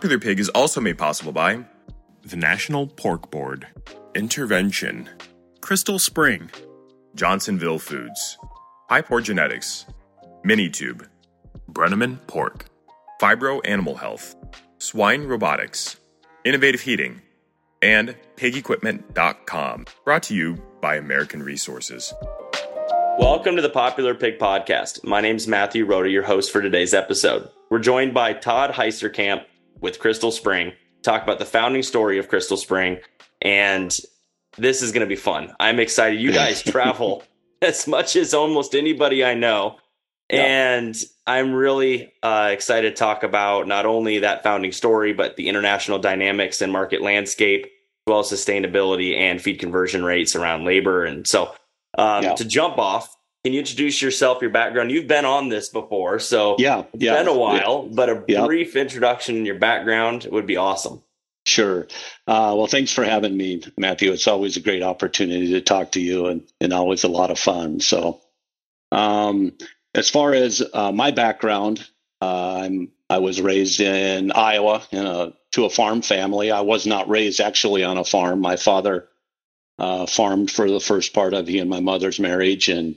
Popular 0.00 0.18
Pig 0.18 0.40
is 0.40 0.48
also 0.48 0.80
made 0.80 0.96
possible 0.96 1.30
by 1.30 1.62
the 2.22 2.34
National 2.34 2.86
Pork 2.86 3.30
Board, 3.30 3.66
Intervention, 4.14 5.10
Crystal 5.60 5.98
Spring, 5.98 6.50
Johnsonville 7.14 7.78
Foods, 7.78 8.38
Hypor 8.90 9.22
Genetics, 9.22 9.84
Minitube, 10.42 11.06
Brenneman 11.70 12.18
Pork, 12.28 12.64
Phibro 13.20 13.60
Animal 13.66 13.96
Health, 13.96 14.36
Swine 14.78 15.24
Robotics, 15.24 15.98
Innovative 16.46 16.80
Heating, 16.80 17.20
and 17.82 18.16
PigEquipment.com. 18.36 19.84
Brought 20.06 20.22
to 20.22 20.34
you 20.34 20.62
by 20.80 20.96
American 20.96 21.42
Resources. 21.42 22.14
Welcome 23.18 23.56
to 23.56 23.60
the 23.60 23.68
Popular 23.68 24.14
Pig 24.14 24.38
Podcast. 24.38 25.04
My 25.04 25.20
name 25.20 25.36
is 25.36 25.46
Matthew 25.46 25.84
Rhoda, 25.84 26.08
your 26.08 26.22
host 26.22 26.50
for 26.50 26.62
today's 26.62 26.94
episode. 26.94 27.50
We're 27.68 27.80
joined 27.80 28.14
by 28.14 28.32
Todd 28.32 28.72
Heisterkamp 28.72 29.44
with 29.80 29.98
Crystal 29.98 30.30
Spring, 30.30 30.72
talk 31.02 31.22
about 31.22 31.38
the 31.38 31.44
founding 31.44 31.82
story 31.82 32.18
of 32.18 32.28
Crystal 32.28 32.56
Spring, 32.56 32.98
and 33.42 33.98
this 34.58 34.82
is 34.82 34.92
going 34.92 35.00
to 35.00 35.06
be 35.06 35.16
fun. 35.16 35.54
I'm 35.60 35.80
excited. 35.80 36.20
You 36.20 36.32
guys 36.32 36.62
travel 36.64 37.22
as 37.62 37.86
much 37.86 38.16
as 38.16 38.34
almost 38.34 38.74
anybody 38.74 39.24
I 39.24 39.34
know. 39.34 39.76
Yeah. 40.30 40.42
And 40.42 40.96
I'm 41.26 41.52
really 41.52 42.12
uh, 42.22 42.50
excited 42.52 42.90
to 42.90 42.96
talk 42.96 43.22
about 43.22 43.66
not 43.66 43.84
only 43.84 44.20
that 44.20 44.42
founding 44.42 44.72
story, 44.72 45.12
but 45.12 45.36
the 45.36 45.48
international 45.48 45.98
dynamics 45.98 46.62
and 46.62 46.72
market 46.72 47.02
landscape, 47.02 47.64
as 47.64 47.70
well 48.06 48.20
as 48.20 48.26
sustainability 48.26 49.16
and 49.16 49.42
feed 49.42 49.58
conversion 49.58 50.04
rates 50.04 50.36
around 50.36 50.64
labor. 50.64 51.04
And 51.04 51.26
so, 51.26 51.52
um, 51.98 52.22
yeah. 52.22 52.34
to 52.34 52.44
jump 52.44 52.78
off, 52.78 53.16
can 53.44 53.54
you 53.54 53.60
introduce 53.60 54.02
yourself, 54.02 54.42
your 54.42 54.50
background? 54.50 54.90
You've 54.90 55.06
been 55.06 55.24
on 55.24 55.48
this 55.48 55.68
before, 55.68 56.18
so 56.18 56.56
yeah, 56.58 56.84
it's 56.92 57.02
yeah. 57.02 57.16
been 57.16 57.28
a 57.28 57.36
while, 57.36 57.88
but 57.88 58.08
a 58.08 58.24
yeah. 58.28 58.44
brief 58.44 58.76
introduction 58.76 59.36
in 59.36 59.46
your 59.46 59.58
background 59.58 60.26
would 60.30 60.46
be 60.46 60.56
awesome. 60.56 61.02
Sure. 61.46 61.88
Uh, 62.26 62.54
well, 62.56 62.66
thanks 62.66 62.92
for 62.92 63.02
having 63.02 63.36
me, 63.36 63.62
Matthew. 63.78 64.12
It's 64.12 64.28
always 64.28 64.56
a 64.56 64.60
great 64.60 64.82
opportunity 64.82 65.52
to 65.52 65.62
talk 65.62 65.92
to 65.92 66.00
you 66.00 66.26
and, 66.26 66.42
and 66.60 66.72
always 66.72 67.02
a 67.02 67.08
lot 67.08 67.30
of 67.30 67.38
fun. 67.38 67.80
So, 67.80 68.20
um, 68.92 69.52
as 69.94 70.10
far 70.10 70.34
as 70.34 70.62
uh, 70.74 70.92
my 70.92 71.10
background, 71.10 71.88
uh, 72.20 72.60
I'm 72.64 72.92
I 73.08 73.18
was 73.18 73.40
raised 73.40 73.80
in 73.80 74.30
Iowa 74.30 74.82
in 74.92 75.04
a 75.04 75.32
to 75.52 75.64
a 75.64 75.70
farm 75.70 76.02
family. 76.02 76.52
I 76.52 76.60
was 76.60 76.86
not 76.86 77.08
raised 77.08 77.40
actually 77.40 77.82
on 77.82 77.98
a 77.98 78.04
farm. 78.04 78.40
My 78.40 78.56
father 78.56 79.08
uh, 79.78 80.06
farmed 80.06 80.50
for 80.50 80.70
the 80.70 80.78
first 80.78 81.12
part 81.12 81.34
of 81.34 81.48
he 81.48 81.58
and 81.58 81.70
my 81.70 81.80
mother's 81.80 82.20
marriage, 82.20 82.68
and 82.68 82.96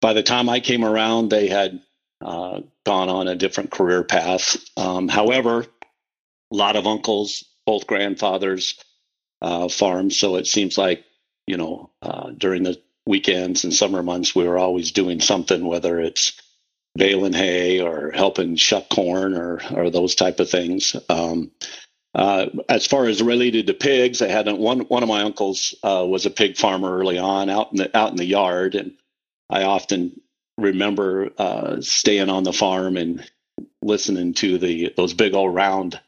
by 0.00 0.12
the 0.12 0.22
time 0.22 0.48
I 0.48 0.60
came 0.60 0.84
around, 0.84 1.30
they 1.30 1.48
had 1.48 1.80
uh, 2.20 2.60
gone 2.84 3.08
on 3.08 3.28
a 3.28 3.36
different 3.36 3.70
career 3.70 4.02
path. 4.02 4.56
Um, 4.76 5.08
however, 5.08 5.66
a 6.52 6.56
lot 6.56 6.76
of 6.76 6.86
uncles, 6.86 7.44
both 7.66 7.86
grandfathers, 7.86 8.82
uh, 9.40 9.68
farmed, 9.68 10.12
so 10.12 10.36
it 10.36 10.46
seems 10.46 10.76
like 10.76 11.04
you 11.46 11.56
know 11.56 11.90
uh, 12.02 12.30
during 12.36 12.62
the 12.64 12.80
weekends 13.06 13.64
and 13.64 13.72
summer 13.72 14.02
months, 14.02 14.34
we 14.34 14.46
were 14.46 14.58
always 14.58 14.92
doing 14.92 15.20
something, 15.20 15.64
whether 15.64 16.00
it's 16.00 16.32
baling 16.96 17.32
hay 17.32 17.80
or 17.80 18.10
helping 18.10 18.56
shuck 18.56 18.88
corn 18.88 19.34
or 19.34 19.60
or 19.72 19.90
those 19.90 20.14
type 20.14 20.40
of 20.40 20.50
things. 20.50 20.96
Um, 21.08 21.50
uh, 22.14 22.46
as 22.68 22.86
far 22.86 23.06
as 23.06 23.22
related 23.22 23.66
to 23.66 23.74
pigs, 23.74 24.22
I 24.22 24.28
had 24.28 24.50
one 24.50 24.80
one 24.80 25.02
of 25.02 25.08
my 25.08 25.22
uncles 25.22 25.74
uh, 25.82 26.04
was 26.08 26.26
a 26.26 26.30
pig 26.30 26.56
farmer 26.56 26.98
early 26.98 27.18
on 27.18 27.48
out 27.48 27.70
in 27.70 27.78
the 27.78 27.96
out 27.96 28.10
in 28.10 28.16
the 28.16 28.24
yard, 28.24 28.74
and 28.74 28.92
I 29.50 29.64
often 29.64 30.20
remember 30.56 31.30
uh, 31.38 31.80
staying 31.80 32.28
on 32.30 32.42
the 32.44 32.52
farm 32.52 32.96
and 32.96 33.28
listening 33.82 34.34
to 34.34 34.58
the 34.58 34.92
those 34.96 35.14
big 35.14 35.34
old 35.34 35.54
round 35.54 36.00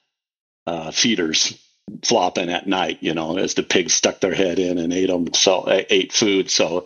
uh, 0.67 0.91
feeders 0.91 1.59
flopping 2.05 2.51
at 2.51 2.67
night, 2.67 2.99
you 3.01 3.15
know, 3.15 3.39
as 3.39 3.55
the 3.55 3.63
pigs 3.63 3.95
stuck 3.95 4.21
their 4.21 4.35
head 4.35 4.59
in 4.59 4.79
and 4.79 4.93
ate 4.93 5.09
them, 5.09 5.33
so 5.35 5.67
ate 5.69 6.13
food. 6.13 6.51
So 6.51 6.85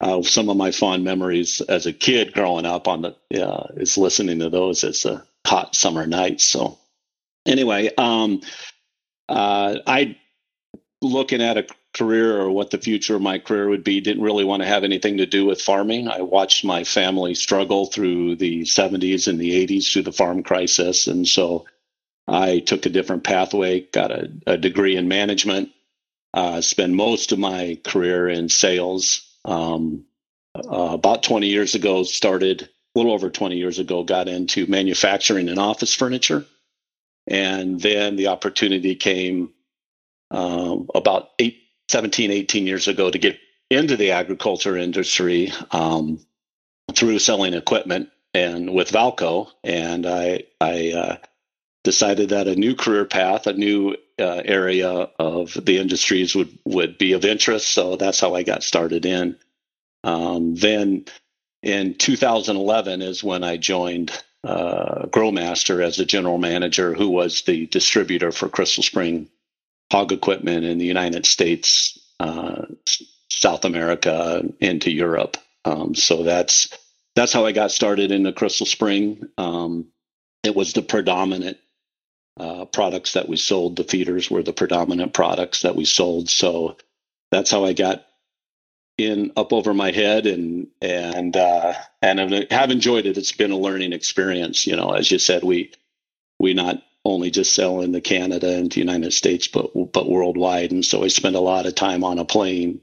uh, 0.00 0.22
some 0.22 0.48
of 0.48 0.56
my 0.56 0.72
fond 0.72 1.04
memories 1.04 1.60
as 1.60 1.86
a 1.86 1.92
kid 1.92 2.32
growing 2.32 2.66
up 2.66 2.88
on 2.88 3.02
the 3.02 3.46
uh, 3.46 3.68
is 3.76 3.98
listening 3.98 4.40
to 4.40 4.50
those 4.50 4.84
as 4.84 5.04
a 5.04 5.24
hot 5.46 5.76
summer 5.76 6.06
night. 6.06 6.40
So 6.40 6.78
anyway, 7.46 7.90
um, 7.96 8.40
uh, 9.28 9.78
I 9.86 10.16
looking 11.02 11.42
at 11.42 11.58
a 11.58 11.66
career 11.94 12.38
or 12.38 12.50
what 12.50 12.70
the 12.70 12.78
future 12.78 13.16
of 13.16 13.22
my 13.22 13.38
career 13.38 13.68
would 13.68 13.82
be 13.82 14.00
didn't 14.00 14.22
really 14.22 14.44
want 14.44 14.62
to 14.62 14.68
have 14.68 14.84
anything 14.84 15.16
to 15.16 15.26
do 15.26 15.44
with 15.46 15.60
farming. 15.60 16.08
I 16.08 16.20
watched 16.20 16.64
my 16.64 16.84
family 16.84 17.34
struggle 17.34 17.86
through 17.86 18.36
the 18.36 18.62
70s 18.62 19.26
and 19.26 19.38
the 19.38 19.66
80s 19.66 19.92
through 19.92 20.02
the 20.02 20.12
farm 20.12 20.42
crisis, 20.42 21.06
and 21.06 21.26
so 21.26 21.66
I 22.28 22.60
took 22.60 22.86
a 22.86 22.90
different 22.90 23.24
pathway, 23.24 23.80
got 23.80 24.12
a, 24.12 24.30
a 24.46 24.56
degree 24.56 24.96
in 24.96 25.08
management, 25.08 25.70
uh, 26.32 26.60
spent 26.60 26.92
most 26.92 27.32
of 27.32 27.38
my 27.38 27.78
career 27.84 28.28
in 28.28 28.48
sales. 28.48 29.26
Um, 29.44 30.04
uh, 30.54 30.90
about 30.92 31.22
20 31.22 31.48
years 31.48 31.74
ago, 31.74 32.02
started 32.02 32.62
a 32.62 32.98
little 32.98 33.12
over 33.12 33.30
20 33.30 33.56
years 33.56 33.78
ago, 33.78 34.04
got 34.04 34.28
into 34.28 34.66
manufacturing 34.66 35.48
and 35.48 35.58
office 35.58 35.94
furniture. 35.94 36.44
And 37.26 37.80
then 37.80 38.16
the 38.16 38.28
opportunity 38.28 38.94
came 38.96 39.52
um, 40.30 40.88
about 40.94 41.30
eight, 41.38 41.58
17, 41.88 42.30
18 42.30 42.66
years 42.66 42.88
ago 42.88 43.10
to 43.10 43.18
get 43.18 43.38
into 43.70 43.96
the 43.96 44.12
agriculture 44.12 44.76
industry 44.76 45.52
um, 45.70 46.20
through 46.94 47.18
selling 47.18 47.54
equipment 47.54 48.10
and 48.34 48.72
with 48.72 48.90
Valco. 48.90 49.48
And 49.64 50.06
I, 50.06 50.44
I 50.60 50.92
uh, 50.92 51.16
decided 51.84 52.30
that 52.30 52.48
a 52.48 52.56
new 52.56 52.74
career 52.74 53.04
path, 53.04 53.46
a 53.46 53.52
new 53.52 53.96
uh, 54.18 54.42
area 54.44 55.08
of 55.18 55.56
the 55.64 55.78
industries 55.78 56.34
would 56.34 56.56
would 56.64 56.98
be 56.98 57.12
of 57.12 57.24
interest. 57.24 57.70
So 57.70 57.96
that's 57.96 58.20
how 58.20 58.34
I 58.34 58.42
got 58.42 58.62
started 58.62 59.06
in. 59.06 59.36
Um, 60.04 60.54
then 60.54 61.06
in 61.62 61.94
2011 61.94 63.02
is 63.02 63.24
when 63.24 63.44
I 63.44 63.56
joined 63.56 64.10
uh, 64.44 65.06
Growmaster 65.06 65.84
as 65.84 65.96
the 65.96 66.04
general 66.04 66.38
manager, 66.38 66.94
who 66.94 67.08
was 67.08 67.42
the 67.42 67.66
distributor 67.66 68.32
for 68.32 68.48
Crystal 68.48 68.82
Spring 68.82 69.28
hog 69.90 70.12
equipment 70.12 70.64
in 70.64 70.78
the 70.78 70.86
United 70.86 71.26
States, 71.26 71.98
uh, 72.20 72.66
South 73.28 73.64
America, 73.64 74.42
into 74.60 74.90
Europe. 74.90 75.36
Um, 75.64 75.94
so 75.94 76.22
that's 76.22 76.68
that's 77.16 77.32
how 77.32 77.44
I 77.44 77.52
got 77.52 77.70
started 77.70 78.12
in 78.12 78.22
the 78.22 78.32
Crystal 78.32 78.66
Spring. 78.66 79.28
Um, 79.36 79.88
it 80.42 80.54
was 80.54 80.72
the 80.72 80.82
predominant 80.82 81.58
uh, 82.38 82.64
products 82.66 83.12
that 83.14 83.28
we 83.28 83.36
sold. 83.36 83.76
The 83.76 83.84
feeders 83.84 84.30
were 84.30 84.42
the 84.42 84.52
predominant 84.52 85.12
products 85.12 85.62
that 85.62 85.76
we 85.76 85.84
sold. 85.84 86.30
So 86.30 86.76
that's 87.30 87.50
how 87.50 87.64
I 87.64 87.72
got 87.72 88.06
in 88.96 89.32
up 89.36 89.52
over 89.52 89.74
my 89.74 89.90
head 89.90 90.26
and 90.26 90.68
and 90.80 91.36
uh, 91.36 91.74
and 92.02 92.46
have 92.50 92.70
enjoyed 92.70 93.06
it. 93.06 93.18
It's 93.18 93.32
been 93.32 93.50
a 93.50 93.58
learning 93.58 93.92
experience. 93.92 94.66
You 94.66 94.76
know, 94.76 94.92
as 94.92 95.10
you 95.10 95.18
said, 95.18 95.42
we 95.42 95.72
we 96.38 96.54
not 96.54 96.82
only 97.04 97.30
just 97.30 97.54
sell 97.54 97.80
into 97.80 98.00
Canada 98.00 98.56
and 98.56 98.70
the 98.70 98.80
United 98.80 99.12
States, 99.12 99.48
but 99.48 99.70
but 99.92 100.08
worldwide. 100.08 100.70
And 100.70 100.84
so 100.84 101.04
I 101.04 101.08
spend 101.08 101.36
a 101.36 101.40
lot 101.40 101.66
of 101.66 101.74
time 101.74 102.04
on 102.04 102.18
a 102.18 102.24
plane, 102.24 102.80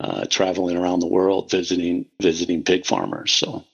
uh, 0.00 0.24
traveling 0.26 0.76
around 0.76 1.00
the 1.00 1.06
world, 1.06 1.50
visiting 1.50 2.06
visiting 2.20 2.64
pig 2.64 2.86
farmers. 2.86 3.32
So. 3.32 3.64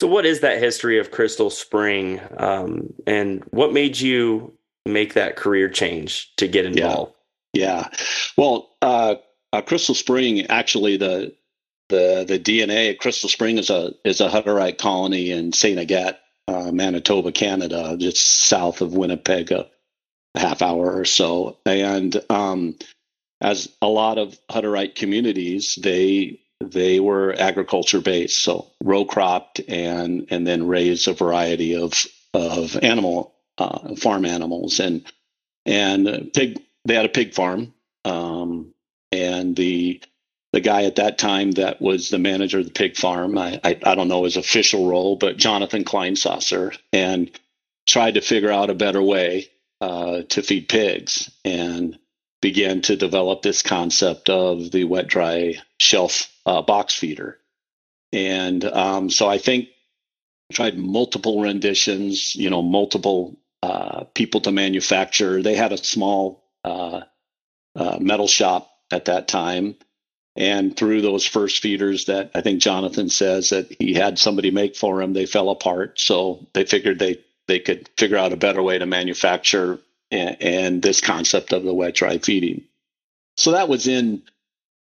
So, 0.00 0.08
what 0.08 0.26
is 0.26 0.40
that 0.40 0.58
history 0.58 0.98
of 0.98 1.12
Crystal 1.12 1.48
Spring, 1.48 2.20
um, 2.36 2.92
and 3.06 3.44
what 3.50 3.72
made 3.72 4.00
you 4.00 4.52
make 4.84 5.14
that 5.14 5.36
career 5.36 5.68
change 5.68 6.34
to 6.38 6.48
get 6.48 6.66
involved? 6.66 7.12
Yeah, 7.52 7.88
yeah. 7.92 7.98
well, 8.36 8.70
uh, 8.82 9.14
uh, 9.52 9.62
Crystal 9.62 9.94
Spring 9.94 10.46
actually 10.46 10.96
the 10.96 11.36
the 11.88 12.24
the 12.26 12.38
DNA 12.40 12.90
of 12.90 12.98
Crystal 12.98 13.28
Spring 13.28 13.58
is 13.58 13.70
a 13.70 13.92
is 14.04 14.20
a 14.20 14.28
Hutterite 14.28 14.78
colony 14.78 15.30
in 15.30 15.52
Saint 15.52 15.78
Agathe, 15.78 16.16
uh, 16.48 16.70
Manitoba, 16.72 17.32
Canada, 17.32 17.96
just 17.98 18.26
south 18.26 18.80
of 18.80 18.94
Winnipeg, 18.94 19.52
a, 19.52 19.66
half 20.34 20.62
hour 20.62 20.96
or 20.96 21.04
so, 21.04 21.58
and 21.66 22.18
um, 22.30 22.74
as 23.42 23.68
a 23.82 23.86
lot 23.86 24.16
of 24.16 24.38
Hutterite 24.50 24.94
communities, 24.94 25.78
they 25.80 26.40
they 26.60 27.00
were 27.00 27.34
agriculture 27.38 28.00
based, 28.00 28.40
so 28.40 28.70
row 28.82 29.04
cropped 29.04 29.60
and 29.68 30.26
and 30.30 30.46
then 30.46 30.66
raised 30.66 31.06
a 31.08 31.12
variety 31.12 31.76
of 31.76 32.06
of 32.32 32.76
animal 32.82 33.34
uh, 33.58 33.94
farm 33.96 34.24
animals. 34.24 34.80
And 34.80 35.04
and 35.66 36.30
pig. 36.32 36.60
They 36.84 36.94
had 36.94 37.06
a 37.06 37.10
pig 37.10 37.34
farm, 37.34 37.72
um, 38.04 38.74
and 39.12 39.54
the 39.54 40.02
the 40.52 40.60
guy 40.60 40.84
at 40.84 40.96
that 40.96 41.18
time 41.18 41.52
that 41.52 41.80
was 41.80 42.08
the 42.08 42.18
manager 42.18 42.58
of 42.58 42.66
the 42.66 42.72
pig 42.72 42.96
farm. 42.96 43.38
I 43.38 43.60
I, 43.64 43.78
I 43.84 43.94
don't 43.94 44.08
know 44.08 44.24
his 44.24 44.36
official 44.36 44.88
role, 44.88 45.16
but 45.16 45.36
Jonathan 45.36 45.84
Kleinsasser, 45.84 46.76
and 46.92 47.30
tried 47.88 48.14
to 48.14 48.20
figure 48.20 48.50
out 48.50 48.70
a 48.70 48.74
better 48.74 49.02
way 49.02 49.48
uh, 49.80 50.22
to 50.28 50.42
feed 50.42 50.68
pigs, 50.68 51.30
and 51.44 51.98
began 52.40 52.82
to 52.82 52.96
develop 52.96 53.42
this 53.42 53.62
concept 53.62 54.28
of 54.28 54.70
the 54.70 54.84
wet 54.84 55.06
dry 55.06 55.54
shelf 55.78 56.30
uh, 56.44 56.62
box 56.62 56.94
feeder. 56.94 57.38
And 58.12 58.62
um, 58.64 59.10
so 59.10 59.28
I 59.28 59.38
think 59.38 59.68
tried 60.52 60.76
multiple 60.76 61.40
renditions, 61.40 62.34
you 62.34 62.50
know, 62.50 62.62
multiple 62.62 63.38
uh, 63.62 64.04
people 64.14 64.40
to 64.42 64.52
manufacture. 64.52 65.42
They 65.42 65.54
had 65.54 65.72
a 65.72 65.78
small 65.78 66.44
uh, 66.64 67.02
uh, 67.74 67.98
metal 68.00 68.28
shop 68.28 68.70
at 68.90 69.06
that 69.06 69.28
time. 69.28 69.76
And 70.34 70.76
through 70.76 71.02
those 71.02 71.26
first 71.26 71.60
feeders 71.60 72.06
that 72.06 72.30
I 72.34 72.40
think 72.40 72.60
Jonathan 72.60 73.10
says 73.10 73.50
that 73.50 73.74
he 73.78 73.92
had 73.94 74.18
somebody 74.18 74.50
make 74.50 74.76
for 74.76 75.02
him, 75.02 75.12
they 75.12 75.26
fell 75.26 75.50
apart. 75.50 76.00
So 76.00 76.46
they 76.54 76.64
figured 76.64 76.98
they, 76.98 77.20
they 77.48 77.58
could 77.58 77.90
figure 77.98 78.16
out 78.16 78.32
a 78.32 78.36
better 78.36 78.62
way 78.62 78.78
to 78.78 78.86
manufacture 78.86 79.78
and, 80.10 80.36
and 80.40 80.82
this 80.82 81.00
concept 81.00 81.52
of 81.52 81.64
the 81.64 81.74
wet 81.74 81.94
dry 81.94 82.18
feeding. 82.18 82.64
So 83.36 83.52
that 83.52 83.68
was 83.68 83.86
in 83.86 84.22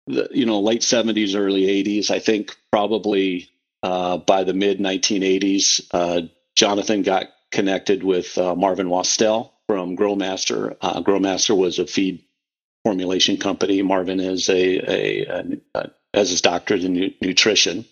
the 0.07 0.27
you 0.31 0.45
know 0.45 0.59
late 0.59 0.81
70s, 0.81 1.35
early 1.35 1.63
80s. 1.83 2.09
I 2.09 2.19
think 2.19 2.55
probably 2.71 3.49
uh, 3.83 4.17
by 4.17 4.43
the 4.43 4.53
mid 4.53 4.79
1980s, 4.79 5.87
uh, 5.91 6.21
Jonathan 6.55 7.03
got 7.03 7.27
connected 7.51 8.03
with 8.03 8.37
uh, 8.37 8.55
Marvin 8.55 8.87
Wastel 8.87 9.51
from 9.67 9.95
Growmaster. 9.95 10.75
Uh, 10.81 11.01
Growmaster 11.01 11.55
was 11.55 11.79
a 11.79 11.87
feed 11.87 12.23
formulation 12.83 13.37
company. 13.37 13.81
Marvin 13.81 14.19
is 14.19 14.49
a, 14.49 14.79
a, 14.79 15.61
a, 15.75 15.89
as 16.13 16.29
his 16.29 16.41
doctorate 16.41 16.83
in 16.83 16.93
nu- 16.93 17.13
nutrition, 17.21 17.85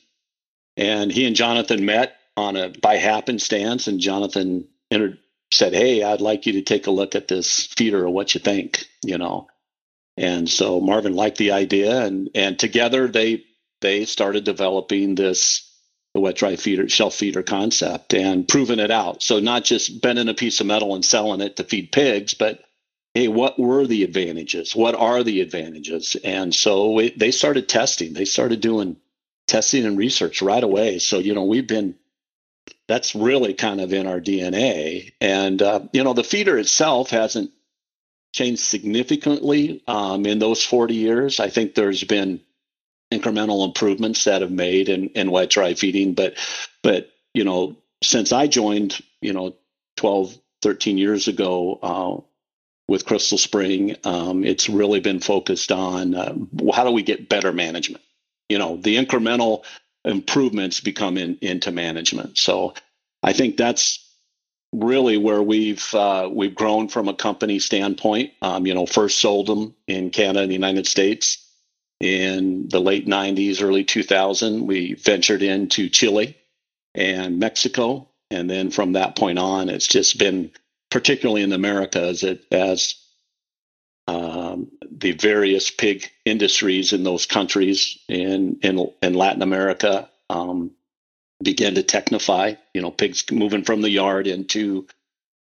and 0.76 1.12
he 1.12 1.26
and 1.26 1.36
Jonathan 1.36 1.86
met 1.86 2.16
on 2.36 2.56
a 2.56 2.70
by 2.70 2.98
happenstance, 2.98 3.88
and 3.88 4.00
Jonathan 4.00 4.68
entered 4.92 5.18
said, 5.52 5.74
"Hey, 5.74 6.04
I'd 6.04 6.22
like 6.22 6.46
you 6.46 6.54
to 6.54 6.62
take 6.62 6.88
a 6.88 6.92
look 6.92 7.16
at 7.16 7.28
this 7.28 7.66
feeder 7.68 8.06
or 8.06 8.10
what 8.10 8.34
you 8.34 8.40
think," 8.40 8.86
you 9.04 9.18
know. 9.18 9.48
And 10.18 10.50
so 10.50 10.80
Marvin 10.82 11.14
liked 11.16 11.38
the 11.38 11.52
idea, 11.52 12.04
and 12.06 12.30
and 12.36 12.58
together 12.58 13.08
they 13.08 13.44
they 13.82 14.06
started 14.06 14.44
developing 14.44 15.16
this 15.16 15.64
the 16.14 16.22
wet 16.22 16.36
dry 16.36 16.56
feeder 16.56 16.90
shelf 16.90 17.14
feeder 17.14 17.44
concept 17.44 18.14
and 18.14 18.48
proving 18.48 18.80
it 18.80 18.90
out. 18.90 19.22
So 19.22 19.40
not 19.40 19.64
just 19.64 20.02
bending 20.02 20.30
a 20.30 20.34
piece 20.34 20.60
of 20.60 20.66
metal 20.66 20.96
and 20.96 21.06
selling 21.06 21.42
it 21.42 21.58
to 21.58 21.64
feed 21.64 21.92
pigs, 21.92 22.34
but 22.34 22.64
hey, 23.18 23.28
what 23.28 23.58
were 23.58 23.88
the 23.88 24.04
advantages? 24.04 24.76
What 24.76 24.94
are 24.94 25.24
the 25.24 25.42
advantages? 25.42 26.16
And 26.24 26.54
so 26.54 27.00
it, 27.00 27.18
they 27.18 27.32
started 27.32 27.68
testing. 27.68 28.14
They 28.14 28.26
started 28.26 28.62
doing 28.62 28.98
testing 29.48 29.86
and 29.86 29.98
research 29.98 30.44
right 30.44 30.64
away. 30.64 31.00
So 31.00 31.18
you 31.18 31.34
know 31.34 31.46
we've 31.46 31.68
been 31.68 31.96
that's 32.88 33.16
really 33.16 33.56
kind 33.56 33.82
of 33.82 33.92
in 33.92 34.06
our 34.06 34.20
DNA. 34.20 35.14
And, 35.20 35.62
uh, 35.62 35.82
you 35.92 36.04
know, 36.04 36.14
the 36.14 36.24
feeder 36.24 36.58
itself 36.58 37.10
hasn't 37.10 37.52
changed 38.34 38.62
significantly 38.62 39.84
um, 39.88 40.26
in 40.26 40.40
those 40.40 40.64
40 40.64 40.94
years. 40.94 41.40
I 41.40 41.50
think 41.50 41.76
there's 41.76 42.04
been 42.04 42.40
incremental 43.12 43.66
improvements 43.66 44.26
that 44.26 44.42
have 44.42 44.52
made 44.52 44.90
in, 44.90 45.10
in 45.10 45.32
wet 45.32 45.50
dry 45.50 45.74
feeding. 45.74 46.14
But, 46.14 46.36
but, 46.82 47.10
you 47.34 47.44
know, 47.44 47.78
since 48.04 48.32
I 48.32 48.48
joined, 48.48 49.02
you 49.22 49.34
know, 49.34 49.56
12, 49.98 50.38
13 50.62 50.98
years 50.98 51.28
ago, 51.28 51.80
uh, 51.82 52.27
with 52.88 53.06
Crystal 53.06 53.38
Spring, 53.38 53.96
um, 54.04 54.44
it's 54.44 54.70
really 54.70 55.00
been 55.00 55.20
focused 55.20 55.72
on 55.72 56.16
uh, 56.16 56.36
how 56.74 56.84
do 56.84 56.92
we 56.92 57.04
get 57.04 57.30
better 57.30 57.52
management. 57.52 58.04
You 58.50 58.60
know, 58.60 58.78
the 58.78 58.96
incremental 58.96 59.64
improvements 60.06 60.80
become 60.80 61.18
in, 61.18 61.38
into 61.42 61.72
management. 61.72 62.38
So 62.38 62.74
I 63.22 63.34
think 63.34 63.58
that's 63.58 64.04
really 64.74 65.18
where 65.18 65.42
we've 65.42 65.94
uh, 65.94 66.30
we've 66.32 66.56
grown 66.56 66.88
from 66.88 67.08
a 67.08 67.14
company 67.14 67.60
standpoint. 67.60 68.32
Um, 68.42 68.66
you 68.66 68.74
know, 68.74 68.86
first 68.86 69.20
sold 69.20 69.48
them 69.48 69.76
in 69.88 70.10
Canada 70.10 70.42
and 70.42 70.50
the 70.50 70.56
United 70.56 70.88
States 70.88 71.46
in 72.00 72.70
the 72.70 72.80
late 72.80 73.08
'90s, 73.08 73.62
early 73.62 73.84
2000. 73.84 74.66
We 74.66 74.94
ventured 74.94 75.42
into 75.42 75.90
Chile 75.90 76.38
and 76.96 77.40
Mexico, 77.40 78.08
and 78.32 78.50
then 78.50 78.72
from 78.72 78.94
that 78.94 79.16
point 79.16 79.40
on, 79.40 79.70
it's 79.70 79.88
just 79.88 80.18
been 80.18 80.52
particularly 80.98 81.44
in 81.44 81.52
the 81.52 81.56
Americas 81.56 82.24
it, 82.24 82.44
as 82.52 82.96
um, 84.08 84.72
the 84.90 85.12
various 85.12 85.70
pig 85.70 86.10
industries 86.26 86.92
in 86.92 87.04
those 87.04 87.28
countries 87.28 88.00
in 88.10 88.58
in, 88.64 88.92
in 89.04 89.14
Latin 89.14 89.44
America 89.44 90.10
um, 90.32 90.72
began 91.44 91.76
to 91.76 91.84
technify. 91.84 92.58
You 92.74 92.82
know, 92.82 92.90
pigs 92.90 93.24
moving 93.32 93.64
from 93.64 93.84
the 93.84 93.92
yard 93.92 94.26
into 94.26 94.88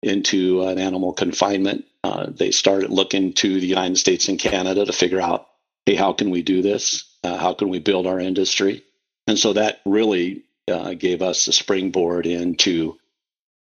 into 0.04 0.64
an 0.64 0.80
animal 0.80 1.14
confinement. 1.14 1.86
Uh, 2.04 2.26
they 2.30 2.52
started 2.52 2.90
looking 2.90 3.32
to 3.32 3.62
the 3.62 3.68
United 3.68 3.98
States 3.98 4.28
and 4.28 4.38
Canada 4.38 4.86
to 4.86 4.92
figure 4.92 5.22
out, 5.22 5.48
hey, 5.86 5.96
how 5.96 6.12
can 6.12 6.30
we 6.30 6.42
do 6.42 6.62
this? 6.62 7.06
Uh, 7.24 7.38
how 7.38 7.54
can 7.54 7.70
we 7.70 7.80
build 7.80 8.06
our 8.06 8.20
industry? 8.20 8.84
And 9.28 9.40
so 9.40 9.54
that 9.54 9.80
really 9.86 10.44
uh, 10.70 10.94
gave 10.94 11.22
us 11.22 11.48
a 11.48 11.54
springboard 11.54 12.26
into 12.26 12.98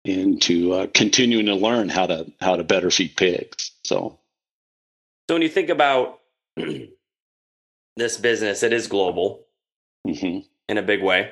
into 0.05 0.73
uh, 0.73 0.87
continuing 0.95 1.47
to 1.47 1.55
learn 1.55 1.89
how 1.89 2.07
to 2.07 2.31
how 2.41 2.57
to 2.57 2.65
better 2.65 2.91
feed 2.91 3.17
pigs. 3.17 3.73
So 3.85 4.19
so 5.29 5.35
when 5.35 5.43
you 5.43 5.49
think 5.49 5.69
about 5.69 6.21
this 7.97 8.17
business, 8.17 8.63
it 8.63 8.73
is 8.73 8.87
global 8.87 9.47
mm-hmm. 10.07 10.41
in 10.69 10.79
a 10.79 10.83
big 10.83 11.03
way. 11.03 11.31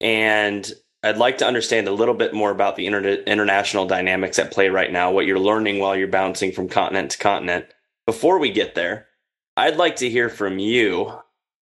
And 0.00 0.70
I'd 1.02 1.16
like 1.16 1.38
to 1.38 1.46
understand 1.46 1.88
a 1.88 1.92
little 1.92 2.14
bit 2.14 2.34
more 2.34 2.50
about 2.50 2.76
the 2.76 2.86
inter- 2.86 3.22
international 3.26 3.86
dynamics 3.86 4.38
at 4.38 4.52
play 4.52 4.68
right 4.68 4.92
now, 4.92 5.10
what 5.10 5.26
you're 5.26 5.38
learning 5.38 5.78
while 5.78 5.96
you're 5.96 6.08
bouncing 6.08 6.52
from 6.52 6.68
continent 6.68 7.12
to 7.12 7.18
continent. 7.18 7.66
Before 8.04 8.38
we 8.38 8.50
get 8.50 8.74
there, 8.74 9.06
I'd 9.56 9.76
like 9.76 9.96
to 9.96 10.10
hear 10.10 10.28
from 10.28 10.58
you, 10.58 11.12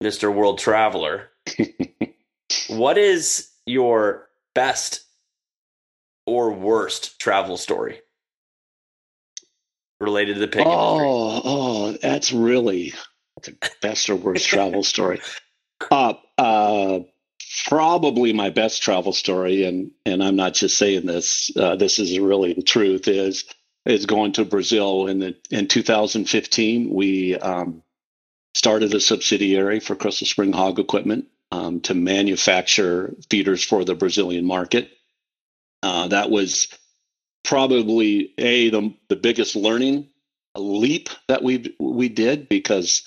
Mr. 0.03 0.33
World 0.33 0.59
Traveler. 0.59 1.29
what 2.69 2.97
is 2.97 3.49
your 3.65 4.29
best 4.53 5.02
or 6.33 6.51
worst 6.51 7.19
travel 7.19 7.57
story? 7.57 8.01
related 10.03 10.35
to 10.35 10.39
the 10.41 10.47
pig 10.47 10.63
oh, 10.65 11.31
industry? 11.31 11.41
Oh, 11.45 11.91
that's 12.01 12.31
really 12.31 12.93
the 13.43 13.55
best 13.81 14.09
or 14.09 14.15
worst 14.15 14.47
travel 14.47 14.83
story. 14.83 15.21
Uh, 15.91 16.13
uh, 16.37 16.99
probably 17.67 18.31
my 18.31 18.49
best 18.49 18.81
travel 18.81 19.11
story, 19.11 19.65
and 19.65 19.91
and 20.05 20.23
I'm 20.23 20.37
not 20.37 20.53
just 20.53 20.77
saying 20.77 21.05
this. 21.05 21.51
Uh, 21.57 21.75
this 21.75 21.99
is 21.99 22.17
really 22.17 22.53
the 22.53 22.61
truth. 22.61 23.09
Is 23.09 23.43
is 23.85 24.05
going 24.05 24.31
to 24.33 24.45
Brazil 24.45 25.07
in 25.07 25.19
the 25.19 25.35
in 25.51 25.67
2015. 25.67 26.89
We 26.89 27.35
um, 27.35 27.83
started 28.55 28.93
a 28.93 29.01
subsidiary 29.01 29.81
for 29.81 29.97
Crystal 29.97 30.25
Spring 30.25 30.53
Hog 30.53 30.79
Equipment 30.79 31.25
um, 31.51 31.81
to 31.81 31.93
manufacture 31.93 33.13
feeders 33.29 33.61
for 33.61 33.83
the 33.83 33.95
Brazilian 33.95 34.45
market. 34.45 34.89
Uh, 35.83 36.07
that 36.07 36.31
was 36.31 36.69
probably 37.43 38.33
a 38.37 38.69
the, 38.69 38.93
the 39.09 39.17
biggest 39.17 39.55
learning 39.55 40.07
leap 40.55 41.09
that 41.27 41.43
we 41.43 41.75
we 41.79 42.09
did 42.09 42.47
because 42.47 43.03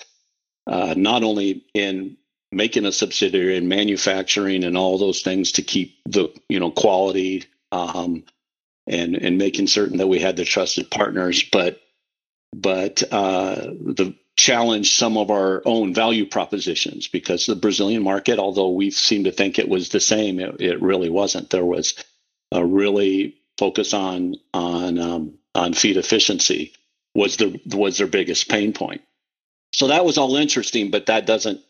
uh, 0.67 0.93
not 0.95 1.23
only 1.23 1.65
in 1.73 2.17
making 2.51 2.85
a 2.85 2.91
subsidiary 2.91 3.57
and 3.57 3.67
manufacturing 3.67 4.63
and 4.63 4.77
all 4.77 4.97
those 4.97 5.21
things 5.21 5.53
to 5.53 5.61
keep 5.63 5.97
the 6.05 6.29
you 6.49 6.59
know 6.59 6.71
quality 6.71 7.45
um, 7.71 8.23
and 8.87 9.15
and 9.15 9.37
making 9.37 9.67
certain 9.67 9.97
that 9.97 10.07
we 10.07 10.19
had 10.19 10.37
the 10.37 10.45
trusted 10.45 10.89
partners, 10.91 11.43
but 11.51 11.81
but 12.55 13.03
uh, 13.11 13.55
the 13.55 14.15
challenge 14.35 14.95
some 14.95 15.17
of 15.17 15.31
our 15.31 15.63
own 15.65 15.95
value 15.95 16.25
propositions 16.25 17.07
because 17.07 17.47
the 17.47 17.55
Brazilian 17.55 18.03
market, 18.03 18.37
although 18.37 18.69
we 18.69 18.91
seem 18.91 19.23
to 19.23 19.31
think 19.31 19.57
it 19.57 19.67
was 19.67 19.89
the 19.89 19.99
same, 19.99 20.39
it, 20.39 20.61
it 20.61 20.81
really 20.81 21.09
wasn't. 21.09 21.49
There 21.49 21.65
was 21.65 21.95
a 22.51 22.65
really 22.65 23.35
focus 23.57 23.93
on 23.93 24.35
on 24.53 24.99
um, 24.99 25.33
on 25.55 25.73
feed 25.73 25.97
efficiency 25.97 26.73
was 27.13 27.37
the 27.37 27.59
was 27.73 27.97
their 27.97 28.07
biggest 28.07 28.49
pain 28.49 28.73
point. 28.73 29.01
So 29.73 29.87
that 29.87 30.05
was 30.05 30.17
all 30.17 30.35
interesting, 30.35 30.91
but 30.91 31.07
that 31.07 31.25
doesn't 31.25 31.61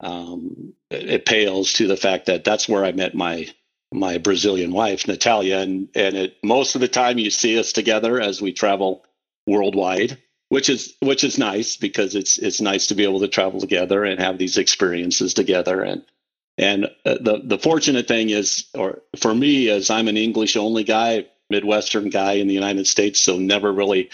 um, 0.00 0.74
it 0.90 1.26
pales 1.26 1.72
to 1.74 1.86
the 1.86 1.96
fact 1.96 2.26
that 2.26 2.44
that's 2.44 2.68
where 2.68 2.84
I 2.84 2.92
met 2.92 3.14
my 3.14 3.48
my 3.92 4.18
Brazilian 4.18 4.72
wife 4.72 5.06
Natalia, 5.06 5.58
and 5.58 5.88
and 5.94 6.16
it, 6.16 6.36
most 6.42 6.74
of 6.74 6.80
the 6.80 6.88
time 6.88 7.18
you 7.18 7.30
see 7.30 7.58
us 7.58 7.72
together 7.72 8.20
as 8.20 8.40
we 8.40 8.52
travel 8.52 9.04
worldwide, 9.46 10.18
which 10.48 10.68
is 10.68 10.94
which 11.00 11.24
is 11.24 11.38
nice 11.38 11.76
because 11.76 12.14
it's 12.14 12.38
it's 12.38 12.60
nice 12.60 12.88
to 12.88 12.94
be 12.94 13.04
able 13.04 13.20
to 13.20 13.28
travel 13.28 13.60
together 13.60 14.04
and 14.04 14.20
have 14.20 14.38
these 14.38 14.58
experiences 14.58 15.34
together 15.34 15.82
and 15.82 16.04
and 16.60 16.84
uh, 17.06 17.16
the 17.20 17.40
the 17.42 17.58
fortunate 17.58 18.06
thing 18.06 18.28
is, 18.28 18.66
or 18.74 19.00
for 19.16 19.34
me, 19.34 19.70
as 19.70 19.88
I'm 19.88 20.08
an 20.08 20.18
English 20.18 20.56
only 20.56 20.84
guy, 20.84 21.26
Midwestern 21.48 22.10
guy 22.10 22.34
in 22.34 22.48
the 22.48 22.54
United 22.54 22.86
States, 22.86 23.18
so 23.18 23.38
never 23.38 23.72
really 23.72 24.10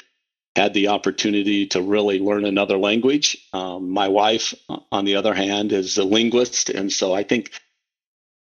had 0.55 0.73
the 0.73 0.89
opportunity 0.89 1.67
to 1.67 1.83
really 1.83 2.21
learn 2.21 2.45
another 2.45 2.79
language. 2.79 3.37
Um, 3.53 3.91
my 3.91 4.09
wife, 4.09 4.55
on 4.93 5.05
the 5.05 5.17
other 5.17 5.35
hand, 5.35 5.73
is 5.73 5.99
a 5.99 6.05
linguist, 6.05 6.71
and 6.71 6.91
so 6.93 7.13
I 7.13 7.25
think 7.25 7.51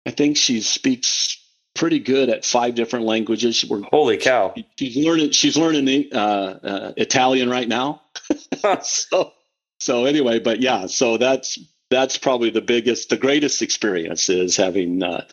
I 0.06 0.12
think 0.12 0.38
she 0.38 0.62
speaks 0.62 1.38
pretty 1.76 2.00
good 2.00 2.30
at 2.30 2.46
five 2.46 2.76
different 2.76 3.06
languages. 3.06 3.66
We're, 3.70 3.82
Holy 3.82 4.16
cow! 4.16 4.56
She's 4.78 4.96
learning. 4.96 5.32
She's 5.32 5.58
learning 5.58 6.08
uh, 6.14 6.60
uh, 6.64 6.94
Italian 6.96 7.50
right 7.50 7.68
now. 7.68 8.02
so 8.82 9.34
so 9.82 10.06
anyway, 10.06 10.40
but 10.40 10.62
yeah, 10.62 10.86
so 10.86 11.18
that's 11.18 11.60
that's 11.90 12.18
probably 12.18 12.50
the 12.50 12.62
biggest, 12.62 13.10
the 13.10 13.18
greatest 13.18 13.62
experience 13.62 14.30
is 14.30 14.56
having 14.56 15.02
uh, 15.04 15.26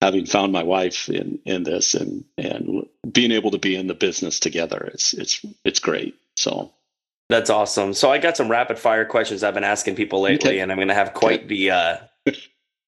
having 0.00 0.26
found 0.26 0.52
my 0.52 0.62
wife 0.62 1.08
in 1.08 1.38
in 1.44 1.62
this 1.62 1.94
and 1.94 2.24
and 2.36 2.86
being 3.10 3.32
able 3.32 3.50
to 3.50 3.58
be 3.58 3.74
in 3.74 3.86
the 3.86 3.94
business 3.94 4.38
together. 4.38 4.90
It's 4.92 5.12
it's 5.12 5.44
it's 5.64 5.80
great. 5.80 6.14
So 6.36 6.72
that's 7.28 7.50
awesome. 7.50 7.94
So 7.94 8.10
I 8.10 8.18
got 8.18 8.36
some 8.36 8.50
rapid 8.50 8.78
fire 8.78 9.04
questions 9.04 9.42
I've 9.42 9.54
been 9.54 9.64
asking 9.64 9.96
people 9.96 10.20
lately, 10.20 10.50
okay. 10.50 10.58
and 10.60 10.70
I'm 10.70 10.78
going 10.78 10.88
to 10.88 10.94
have 10.94 11.14
quite 11.14 11.48
the 11.48 11.70
uh, 11.70 11.96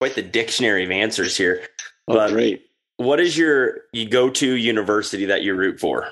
quite 0.01 0.15
the 0.15 0.23
dictionary 0.23 0.85
of 0.85 0.91
answers 0.91 1.37
here. 1.37 1.63
Oh, 2.09 2.15
but 2.15 2.33
great! 2.33 2.67
What 2.99 3.19
is 3.19 3.37
your 3.37 3.81
you 3.93 4.09
go 4.09 4.31
to 4.31 4.55
university 4.55 5.27
that 5.27 5.43
you 5.43 5.55
root 5.55 5.81
for? 5.81 6.09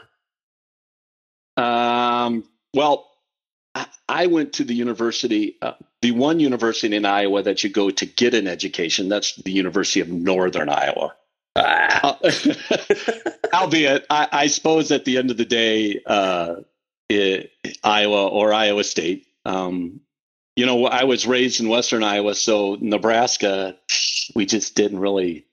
Um. 1.56 2.44
Well, 2.72 3.08
I 4.08 4.26
went 4.26 4.54
to 4.54 4.64
the 4.64 4.74
university, 4.74 5.56
uh, 5.62 5.72
the 6.04 6.10
one 6.10 6.38
university 6.38 6.94
in 6.94 7.06
Iowa 7.06 7.42
that 7.44 7.64
you 7.64 7.70
go 7.70 7.88
to 7.88 8.04
get 8.04 8.34
an 8.34 8.46
education. 8.46 9.08
That's 9.08 9.36
the 9.36 9.50
University 9.50 10.00
of 10.00 10.08
Northern 10.10 10.68
Iowa. 10.68 11.14
Ah. 11.56 12.18
Uh, 12.22 12.30
albeit, 13.54 14.04
I, 14.10 14.28
I, 14.30 14.46
suppose 14.48 14.92
at 14.92 15.06
the 15.06 15.16
end 15.16 15.30
of 15.30 15.38
the 15.38 15.46
day, 15.46 16.02
uh, 16.04 16.56
it, 17.08 17.52
Iowa 17.82 18.28
or 18.28 18.52
Iowa 18.52 18.84
State. 18.84 19.26
Um, 19.46 20.00
you 20.56 20.66
know, 20.66 20.84
I 20.84 21.04
was 21.04 21.26
raised 21.26 21.60
in 21.60 21.70
Western 21.70 22.04
Iowa, 22.04 22.34
so 22.34 22.76
Nebraska, 22.78 23.74
we 24.34 24.44
just 24.44 24.74
didn't 24.74 24.98
really, 24.98 25.46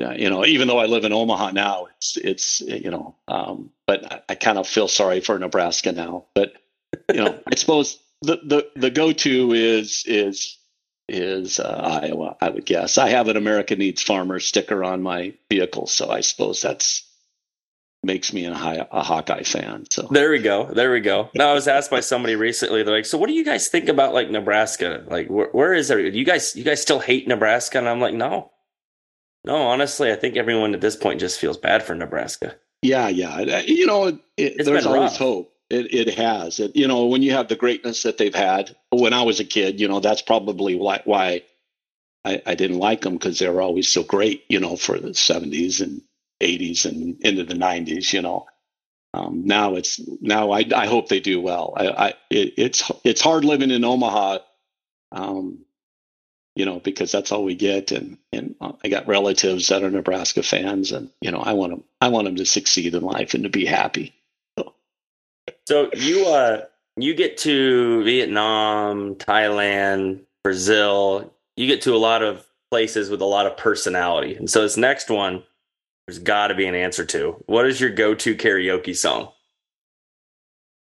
uh, 0.00 0.12
you 0.12 0.30
know, 0.30 0.46
even 0.46 0.68
though 0.68 0.78
I 0.78 0.86
live 0.86 1.04
in 1.04 1.12
Omaha 1.12 1.50
now, 1.50 1.88
it's, 1.96 2.16
it's 2.16 2.60
you 2.60 2.92
know, 2.92 3.16
um, 3.26 3.70
but 3.88 4.12
I, 4.12 4.22
I 4.28 4.34
kind 4.36 4.56
of 4.56 4.68
feel 4.68 4.86
sorry 4.86 5.20
for 5.20 5.36
Nebraska 5.36 5.90
now. 5.90 6.26
But, 6.32 6.52
you 7.12 7.24
know, 7.24 7.40
I 7.50 7.56
suppose 7.56 7.98
the, 8.22 8.40
the, 8.44 8.70
the 8.76 8.90
go 8.90 9.12
to 9.12 9.52
is, 9.52 10.04
is, 10.06 10.58
is 11.08 11.58
uh, 11.58 12.00
Iowa, 12.02 12.36
I 12.40 12.50
would 12.50 12.64
guess. 12.66 12.98
I 12.98 13.08
have 13.10 13.28
an 13.28 13.36
America 13.36 13.74
Needs 13.76 14.02
Farmer 14.02 14.38
sticker 14.38 14.84
on 14.84 15.02
my 15.02 15.34
vehicle, 15.50 15.86
so 15.86 16.10
I 16.10 16.20
suppose 16.20 16.62
that's 16.62 17.06
makes 18.02 18.32
me 18.32 18.46
a, 18.46 18.54
high, 18.54 18.86
a 18.90 19.02
Hawkeye 19.02 19.42
fan. 19.42 19.84
So 19.90 20.08
there 20.10 20.30
we 20.30 20.38
go. 20.38 20.64
There 20.64 20.90
we 20.92 21.00
go. 21.00 21.28
Now 21.34 21.50
I 21.50 21.54
was 21.54 21.68
asked 21.68 21.90
by 21.90 22.00
somebody 22.00 22.34
recently. 22.36 22.82
They're 22.82 22.94
like, 22.94 23.06
"So 23.06 23.18
what 23.18 23.26
do 23.26 23.34
you 23.34 23.44
guys 23.44 23.68
think 23.68 23.88
about 23.88 24.14
like 24.14 24.30
Nebraska? 24.30 25.04
Like, 25.06 25.26
wh- 25.26 25.54
where 25.54 25.74
is 25.74 25.88
there? 25.88 26.00
You 26.00 26.24
guys, 26.24 26.56
you 26.56 26.64
guys 26.64 26.80
still 26.80 27.00
hate 27.00 27.28
Nebraska?" 27.28 27.78
And 27.78 27.88
I'm 27.88 28.00
like, 28.00 28.14
"No, 28.14 28.52
no. 29.44 29.56
Honestly, 29.56 30.10
I 30.12 30.16
think 30.16 30.36
everyone 30.36 30.74
at 30.74 30.80
this 30.80 30.96
point 30.96 31.20
just 31.20 31.38
feels 31.38 31.58
bad 31.58 31.82
for 31.82 31.94
Nebraska." 31.94 32.54
Yeah, 32.82 33.08
yeah. 33.08 33.60
You 33.60 33.86
know, 33.86 34.18
it, 34.36 34.64
there's 34.64 34.86
always 34.86 35.16
hope. 35.16 35.52
It, 35.70 35.94
it 35.94 36.14
has. 36.14 36.58
It, 36.60 36.74
you 36.74 36.88
know, 36.88 37.06
when 37.06 37.22
you 37.22 37.32
have 37.32 37.48
the 37.48 37.56
greatness 37.56 38.02
that 38.02 38.18
they've 38.18 38.34
had. 38.34 38.76
When 38.90 39.12
I 39.12 39.22
was 39.22 39.40
a 39.40 39.44
kid, 39.44 39.80
you 39.80 39.88
know, 39.88 40.00
that's 40.00 40.22
probably 40.22 40.74
why, 40.74 41.00
why 41.04 41.42
I, 42.24 42.42
I 42.44 42.54
didn't 42.56 42.78
like 42.78 43.02
them 43.02 43.14
because 43.14 43.38
they 43.38 43.48
were 43.48 43.62
always 43.62 43.88
so 43.88 44.02
great. 44.02 44.44
You 44.48 44.60
know, 44.60 44.76
for 44.76 44.98
the 44.98 45.10
'70s 45.10 45.80
and 45.80 46.02
80s 46.40 46.86
and 46.86 47.20
into 47.20 47.44
the 47.44 47.54
90s. 47.54 48.12
You 48.12 48.22
know, 48.22 48.46
um, 49.14 49.42
now 49.44 49.74
it's 49.76 50.00
now 50.20 50.50
I, 50.50 50.64
I 50.74 50.86
hope 50.86 51.08
they 51.08 51.20
do 51.20 51.40
well. 51.40 51.74
I, 51.76 51.88
I 51.88 52.08
it, 52.30 52.54
it's 52.56 52.90
it's 53.04 53.20
hard 53.20 53.44
living 53.44 53.70
in 53.70 53.84
Omaha, 53.84 54.38
um, 55.12 55.64
you 56.56 56.64
know, 56.64 56.80
because 56.80 57.12
that's 57.12 57.32
all 57.32 57.44
we 57.44 57.54
get. 57.54 57.92
And 57.92 58.18
and 58.32 58.54
I 58.82 58.88
got 58.88 59.08
relatives 59.08 59.68
that 59.68 59.82
are 59.82 59.90
Nebraska 59.90 60.42
fans, 60.42 60.92
and 60.92 61.10
you 61.20 61.30
know, 61.30 61.40
I 61.40 61.52
want 61.52 61.72
them 61.72 61.84
I 62.00 62.08
want 62.08 62.26
them 62.26 62.36
to 62.36 62.46
succeed 62.46 62.94
in 62.94 63.02
life 63.02 63.34
and 63.34 63.44
to 63.44 63.50
be 63.50 63.66
happy. 63.66 64.14
So, 65.70 65.88
you 65.94 66.26
uh 66.26 66.64
you 66.96 67.14
get 67.14 67.38
to 67.38 68.02
Vietnam, 68.02 69.14
Thailand, 69.14 70.22
Brazil. 70.42 71.32
You 71.56 71.68
get 71.68 71.82
to 71.82 71.94
a 71.94 71.96
lot 71.96 72.24
of 72.24 72.44
places 72.72 73.08
with 73.08 73.20
a 73.20 73.24
lot 73.24 73.46
of 73.46 73.56
personality, 73.56 74.34
and 74.34 74.50
so 74.50 74.62
this 74.62 74.76
next 74.76 75.10
one 75.10 75.44
there's 76.08 76.18
got 76.18 76.48
to 76.48 76.56
be 76.56 76.66
an 76.66 76.74
answer 76.74 77.04
to. 77.04 77.40
What 77.46 77.66
is 77.66 77.80
your 77.80 77.90
go-to 77.90 78.34
karaoke 78.34 78.96
song? 78.96 79.30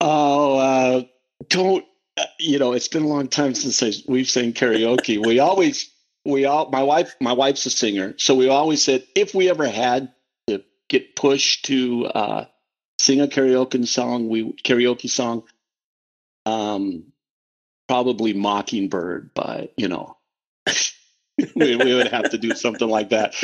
Oh, 0.00 0.58
uh, 0.58 1.02
don't 1.48 1.84
uh, 2.16 2.24
you 2.40 2.58
know? 2.58 2.72
It's 2.72 2.88
been 2.88 3.04
a 3.04 3.06
long 3.06 3.28
time 3.28 3.54
since 3.54 4.04
we've 4.08 4.28
sang 4.28 4.52
karaoke. 4.52 5.24
we 5.24 5.38
always, 5.38 5.92
we 6.24 6.44
all, 6.44 6.68
my 6.70 6.82
wife, 6.82 7.14
my 7.20 7.32
wife's 7.32 7.64
a 7.66 7.70
singer, 7.70 8.14
so 8.18 8.34
we 8.34 8.48
always 8.48 8.82
said 8.82 9.04
if 9.14 9.32
we 9.32 9.48
ever 9.48 9.68
had 9.68 10.12
to 10.48 10.64
get 10.88 11.14
pushed 11.14 11.66
to 11.66 12.06
uh, 12.06 12.46
sing 13.02 13.20
a 13.20 13.26
karaoke 13.26 13.86
song, 13.86 14.28
we 14.28 14.52
karaoke 14.52 15.10
song, 15.10 15.42
um, 16.46 17.04
probably 17.88 18.32
Mockingbird 18.32 19.30
but 19.34 19.72
you 19.76 19.88
know 19.88 20.16
we, 21.56 21.76
we, 21.76 21.94
would 21.94 22.08
have 22.08 22.30
to 22.30 22.38
do 22.38 22.54
something 22.54 22.88
like 22.88 23.10
that. 23.10 23.34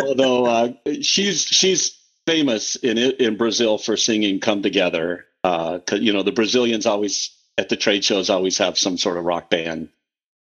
Although 0.00 0.46
uh, 0.46 0.72
she's 1.02 1.42
she's 1.42 1.98
famous 2.26 2.76
in 2.76 2.98
in 2.98 3.36
Brazil 3.36 3.78
for 3.78 3.96
singing 3.96 4.40
"Come 4.40 4.62
Together." 4.62 5.26
Uh, 5.42 5.80
you 5.92 6.12
know, 6.12 6.22
the 6.22 6.32
Brazilians 6.32 6.86
always 6.86 7.36
at 7.58 7.68
the 7.68 7.76
trade 7.76 8.04
shows 8.04 8.30
always 8.30 8.58
have 8.58 8.78
some 8.78 8.96
sort 8.96 9.16
of 9.16 9.24
rock 9.24 9.50
band 9.50 9.88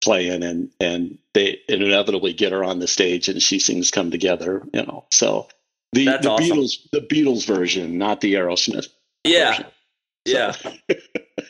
playing, 0.04 0.42
and 0.42 0.72
and 0.80 1.20
they 1.34 1.60
inevitably 1.70 2.34
get 2.34 2.52
her 2.52 2.64
on 2.64 2.80
the 2.80 2.88
stage, 2.88 3.30
and 3.30 3.42
she 3.42 3.60
sings 3.60 3.92
"Come 3.92 4.10
Together." 4.10 4.64
You 4.74 4.84
know, 4.84 5.06
so 5.12 5.48
the 5.94 6.06
That's 6.06 6.26
the 6.26 6.32
awesome. 6.32 6.58
Beatles 6.58 6.90
the 6.92 7.02
Beatles 7.02 7.46
version, 7.46 7.98
not 7.98 8.22
the 8.22 8.34
Aerosmith. 8.36 8.88
Yeah, 9.24 9.64
yeah. 10.26 10.56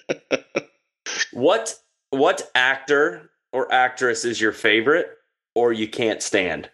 what 1.34 1.76
what 2.12 2.50
actor 2.56 3.32
or 3.52 3.72
actress 3.74 4.26
is 4.26 4.40
your 4.40 4.52
favorite 4.52 5.08
or 5.56 5.74
you 5.74 5.88
can't 5.88 6.22
stand? 6.22 6.70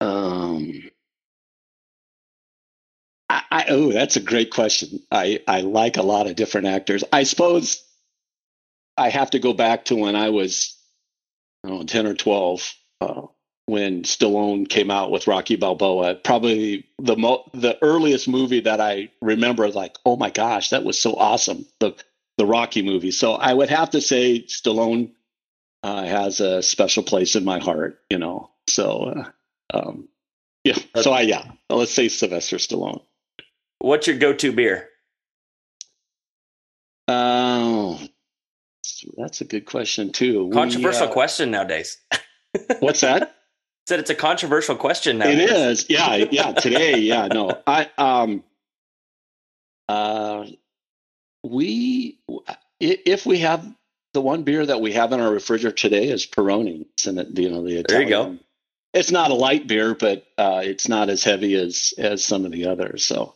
Um, 0.00 0.90
I, 3.28 3.42
I 3.50 3.64
oh, 3.68 3.92
that's 3.92 4.16
a 4.16 4.20
great 4.20 4.50
question. 4.50 5.00
I 5.10 5.40
I 5.46 5.60
like 5.60 5.96
a 5.96 6.02
lot 6.02 6.26
of 6.26 6.36
different 6.36 6.66
actors. 6.66 7.04
I 7.12 7.24
suppose 7.24 7.82
I 8.96 9.10
have 9.10 9.30
to 9.30 9.38
go 9.38 9.52
back 9.52 9.86
to 9.86 9.96
when 9.96 10.16
I 10.16 10.30
was 10.30 10.76
I 11.64 11.68
know, 11.68 11.84
ten 11.84 12.06
or 12.06 12.14
twelve. 12.14 12.74
Uh, 13.00 13.22
when 13.66 14.02
Stallone 14.02 14.68
came 14.68 14.90
out 14.90 15.10
with 15.10 15.26
Rocky 15.26 15.56
Balboa, 15.56 16.16
probably 16.16 16.86
the 16.98 17.16
mo- 17.16 17.48
the 17.54 17.78
earliest 17.82 18.28
movie 18.28 18.60
that 18.60 18.80
I 18.80 19.10
remember, 19.22 19.68
like, 19.68 19.96
oh 20.04 20.16
my 20.16 20.30
gosh, 20.30 20.70
that 20.70 20.84
was 20.84 21.00
so 21.00 21.14
awesome. 21.14 21.64
The 21.80 21.94
the 22.36 22.46
Rocky 22.46 22.82
movie. 22.82 23.10
So 23.10 23.34
I 23.34 23.54
would 23.54 23.70
have 23.70 23.90
to 23.90 24.00
say 24.00 24.40
Stallone 24.42 25.12
uh, 25.82 26.04
has 26.04 26.40
a 26.40 26.62
special 26.62 27.02
place 27.02 27.36
in 27.36 27.44
my 27.44 27.58
heart, 27.58 28.00
you 28.10 28.18
know. 28.18 28.50
So, 28.68 29.02
uh, 29.72 29.76
um, 29.76 30.08
yeah. 30.64 30.76
So 31.00 31.12
I 31.12 31.22
yeah, 31.22 31.44
let's 31.70 31.92
say 31.92 32.08
Sylvester 32.08 32.56
Stallone. 32.56 33.02
What's 33.78 34.06
your 34.06 34.16
go-to 34.16 34.52
beer? 34.52 34.88
Oh, 37.06 38.00
that's 39.16 39.40
a 39.40 39.44
good 39.44 39.66
question 39.66 40.12
too. 40.12 40.50
Controversial 40.52 41.06
we, 41.06 41.10
uh, 41.10 41.12
question 41.12 41.50
nowadays. 41.50 41.98
what's 42.80 43.02
that? 43.02 43.33
Said 43.86 44.00
it's 44.00 44.10
a 44.10 44.14
controversial 44.14 44.76
question 44.76 45.18
now. 45.18 45.28
It 45.28 45.38
is. 45.38 45.86
Yeah, 45.90 46.16
yeah. 46.30 46.52
Today, 46.52 46.98
yeah. 46.98 47.26
No, 47.26 47.60
I 47.66 47.90
um, 47.98 48.42
uh, 49.88 50.46
we 51.42 52.18
if 52.80 53.26
we 53.26 53.38
have 53.40 53.66
the 54.14 54.22
one 54.22 54.42
beer 54.44 54.64
that 54.64 54.80
we 54.80 54.92
have 54.92 55.12
in 55.12 55.20
our 55.20 55.30
refrigerator 55.30 55.76
today 55.76 56.08
is 56.08 56.26
Peroni. 56.26 56.86
It's 56.94 57.06
in 57.06 57.18
it, 57.18 57.38
you 57.38 57.50
know, 57.50 57.62
the 57.62 57.80
Italian. 57.80 57.84
There 57.88 58.02
you 58.02 58.08
go. 58.08 58.38
It's 58.94 59.10
not 59.10 59.30
a 59.30 59.34
light 59.34 59.66
beer, 59.66 59.94
but 59.94 60.24
uh, 60.38 60.62
it's 60.64 60.88
not 60.88 61.10
as 61.10 61.22
heavy 61.24 61.54
as 61.54 61.92
as 61.98 62.24
some 62.24 62.46
of 62.46 62.52
the 62.52 62.66
others. 62.66 63.04
So, 63.04 63.34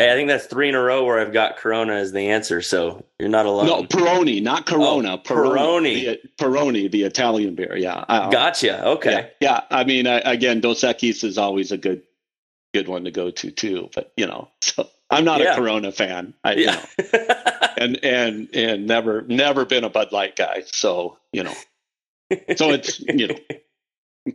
hey, 0.00 0.10
I 0.10 0.14
think 0.14 0.28
that's 0.28 0.46
three 0.46 0.68
in 0.68 0.74
a 0.74 0.80
row 0.80 1.04
where 1.04 1.20
I've 1.20 1.32
got 1.32 1.58
Corona 1.58 1.94
as 1.94 2.12
the 2.12 2.30
answer. 2.30 2.62
So 2.62 3.04
you're 3.18 3.28
not 3.28 3.44
alone. 3.44 3.66
No, 3.66 3.82
Peroni, 3.82 4.42
not 4.42 4.64
Corona. 4.64 5.14
Oh, 5.14 5.18
Peroni, 5.18 5.52
Peroni. 5.52 6.04
The, 6.04 6.44
Peroni, 6.44 6.90
the 6.90 7.02
Italian 7.02 7.54
beer. 7.54 7.76
Yeah, 7.76 8.04
uh, 8.08 8.30
gotcha. 8.30 8.86
Okay. 8.86 9.30
Yeah, 9.40 9.60
yeah. 9.60 9.60
I 9.70 9.84
mean, 9.84 10.06
I, 10.06 10.20
again, 10.20 10.60
Dos 10.60 10.80
Equis 10.80 11.22
is 11.22 11.36
always 11.36 11.70
a 11.70 11.76
good 11.76 12.02
good 12.72 12.88
one 12.88 13.04
to 13.04 13.10
go 13.10 13.30
to 13.30 13.50
too. 13.50 13.90
But 13.94 14.12
you 14.16 14.26
know, 14.26 14.48
so 14.62 14.88
I'm 15.10 15.24
not 15.24 15.40
yeah. 15.40 15.52
a 15.52 15.56
Corona 15.56 15.92
fan. 15.92 16.32
I, 16.44 16.54
yeah. 16.54 16.84
You 16.98 17.10
know, 17.12 17.34
and 17.76 18.04
and 18.04 18.48
and 18.54 18.86
never 18.86 19.22
never 19.22 19.66
been 19.66 19.84
a 19.84 19.90
Bud 19.90 20.12
Light 20.12 20.34
guy. 20.34 20.62
So 20.66 21.18
you 21.32 21.44
know, 21.44 21.54
so 22.56 22.70
it's 22.70 23.00
you 23.00 23.28
know, 23.28 23.38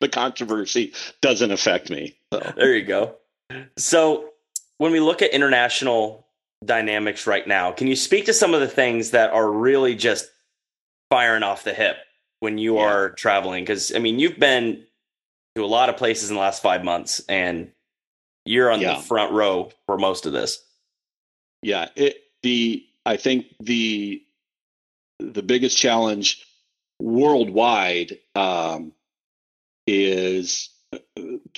the 0.00 0.08
controversy 0.10 0.92
doesn't 1.22 1.50
affect 1.50 1.88
me. 1.88 2.16
So. 2.34 2.52
There 2.54 2.76
you 2.76 2.84
go. 2.84 3.16
So 3.78 4.30
when 4.80 4.92
we 4.92 5.00
look 5.00 5.20
at 5.20 5.30
international 5.32 6.26
dynamics 6.64 7.26
right 7.26 7.46
now. 7.46 7.70
Can 7.70 7.86
you 7.86 7.94
speak 7.94 8.24
to 8.24 8.32
some 8.32 8.54
of 8.54 8.60
the 8.60 8.66
things 8.66 9.10
that 9.10 9.30
are 9.30 9.52
really 9.52 9.94
just 9.94 10.30
firing 11.10 11.42
off 11.42 11.64
the 11.64 11.74
hip 11.74 11.98
when 12.38 12.56
you 12.56 12.76
yeah. 12.76 12.84
are 12.84 13.10
traveling? 13.10 13.62
Because 13.62 13.94
I 13.94 13.98
mean, 13.98 14.18
you've 14.18 14.38
been 14.38 14.82
to 15.54 15.62
a 15.62 15.66
lot 15.66 15.90
of 15.90 15.98
places 15.98 16.30
in 16.30 16.36
the 16.36 16.40
last 16.40 16.62
five 16.62 16.82
months, 16.82 17.20
and 17.28 17.72
you're 18.46 18.72
on 18.72 18.80
yeah. 18.80 18.96
the 18.96 19.02
front 19.02 19.32
row 19.32 19.70
for 19.84 19.98
most 19.98 20.24
of 20.24 20.32
this. 20.32 20.64
Yeah, 21.62 21.90
it, 21.94 22.16
the 22.42 22.82
I 23.04 23.18
think 23.18 23.48
the 23.60 24.22
the 25.18 25.42
biggest 25.42 25.76
challenge 25.76 26.42
worldwide 26.98 28.18
um, 28.34 28.92
is 29.86 30.70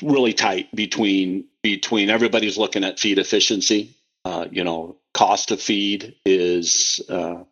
really 0.02 0.32
tight 0.32 0.74
between 0.74 1.44
between 1.62 2.10
everybody's 2.10 2.58
looking 2.58 2.84
at 2.84 3.00
feed 3.00 3.18
efficiency. 3.18 3.94
Uh, 4.24 4.46
you 4.50 4.64
know, 4.64 4.96
cost 5.14 5.50
of 5.50 5.60
feed 5.60 6.14
is 6.24 7.00
uh, 7.08 7.42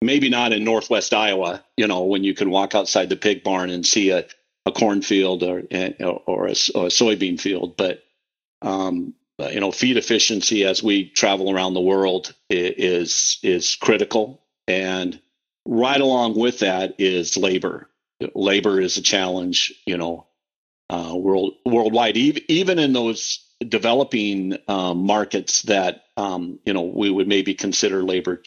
maybe 0.00 0.28
not 0.28 0.52
in 0.52 0.64
Northwest 0.64 1.14
Iowa. 1.14 1.64
You 1.76 1.86
know, 1.86 2.04
when 2.04 2.24
you 2.24 2.34
can 2.34 2.50
walk 2.50 2.74
outside 2.74 3.08
the 3.08 3.16
pig 3.16 3.42
barn 3.42 3.70
and 3.70 3.86
see 3.86 4.10
a, 4.10 4.26
a 4.66 4.72
cornfield 4.72 5.42
or 5.42 5.62
or 6.26 6.46
a, 6.48 6.54
or 6.74 6.86
a 6.86 6.90
soybean 6.90 7.40
field, 7.40 7.76
but 7.76 8.02
um, 8.62 9.14
you 9.38 9.60
know, 9.60 9.70
feed 9.70 9.96
efficiency 9.96 10.64
as 10.64 10.82
we 10.82 11.10
travel 11.10 11.50
around 11.50 11.74
the 11.74 11.80
world 11.80 12.34
is 12.50 13.38
is 13.42 13.76
critical, 13.76 14.42
and 14.66 15.20
right 15.66 16.00
along 16.00 16.38
with 16.38 16.60
that 16.60 16.94
is 16.98 17.36
labor. 17.36 17.88
Labor 18.34 18.80
is 18.80 18.96
a 18.96 19.02
challenge. 19.02 19.72
You 19.84 19.98
know, 19.98 20.26
uh, 20.90 21.14
world 21.14 21.54
worldwide, 21.64 22.16
even 22.16 22.78
in 22.78 22.92
those 22.92 23.44
developing 23.66 24.56
um, 24.68 25.06
markets 25.06 25.62
that 25.62 26.04
um, 26.16 26.58
you 26.64 26.72
know 26.72 26.82
we 26.82 27.10
would 27.10 27.28
maybe 27.28 27.54
consider 27.54 28.02
labor 28.02 28.42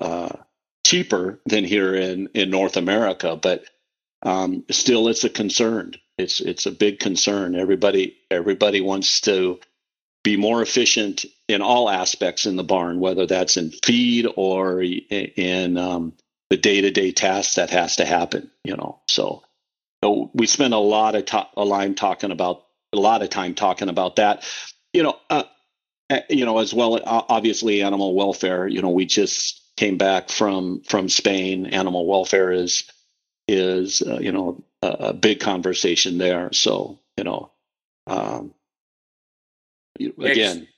uh, 0.00 0.32
cheaper 0.84 1.40
than 1.46 1.64
here 1.64 1.94
in 1.94 2.28
in 2.34 2.50
North 2.50 2.76
America, 2.76 3.36
but 3.36 3.64
um, 4.22 4.64
still 4.70 5.08
it's 5.08 5.24
a 5.24 5.30
concern. 5.30 5.94
It's 6.18 6.40
it's 6.40 6.66
a 6.66 6.72
big 6.72 6.98
concern. 6.98 7.54
Everybody 7.54 8.16
everybody 8.30 8.80
wants 8.80 9.20
to 9.22 9.60
be 10.26 10.36
more 10.36 10.60
efficient 10.60 11.24
in 11.46 11.62
all 11.62 11.88
aspects 11.88 12.46
in 12.46 12.56
the 12.56 12.64
barn, 12.64 12.98
whether 12.98 13.26
that's 13.26 13.56
in 13.56 13.70
feed 13.70 14.26
or 14.36 14.82
in 14.82 15.78
um, 15.78 16.14
the 16.50 16.56
day 16.56 16.80
to 16.80 16.90
day 16.90 17.12
tasks 17.12 17.54
that 17.54 17.70
has 17.70 17.96
to 17.96 18.04
happen. 18.04 18.50
You 18.64 18.76
know, 18.76 19.00
so, 19.06 19.44
so 20.06 20.30
we 20.34 20.46
spend 20.46 20.72
a 20.72 20.78
lot 20.78 21.16
of 21.16 21.24
to- 21.26 21.48
line 21.56 21.96
talking 21.96 22.30
about 22.30 22.64
a 22.92 22.96
lot 22.96 23.22
of 23.22 23.30
time 23.30 23.54
talking 23.54 23.88
about 23.88 24.16
that. 24.16 24.48
You 24.92 25.02
know, 25.02 25.16
uh, 25.28 25.42
uh 26.10 26.20
you 26.30 26.44
know, 26.44 26.58
as 26.58 26.72
well, 26.72 27.00
obviously 27.04 27.82
animal 27.82 28.14
welfare. 28.14 28.68
You 28.68 28.82
know, 28.82 28.90
we 28.90 29.06
just 29.06 29.60
came 29.76 29.98
back 29.98 30.28
from 30.28 30.82
from 30.82 31.08
Spain. 31.08 31.66
Animal 31.66 32.06
welfare 32.06 32.52
is 32.52 32.84
is 33.48 34.00
uh, 34.00 34.18
you 34.20 34.30
know 34.30 34.62
a, 34.80 34.88
a, 34.88 35.12
big 35.12 35.40
conversation 35.40 36.18
there. 36.18 36.52
So 36.52 37.00
you 37.16 37.24
know, 37.24 37.50
um, 38.06 38.54
again, 39.98 40.68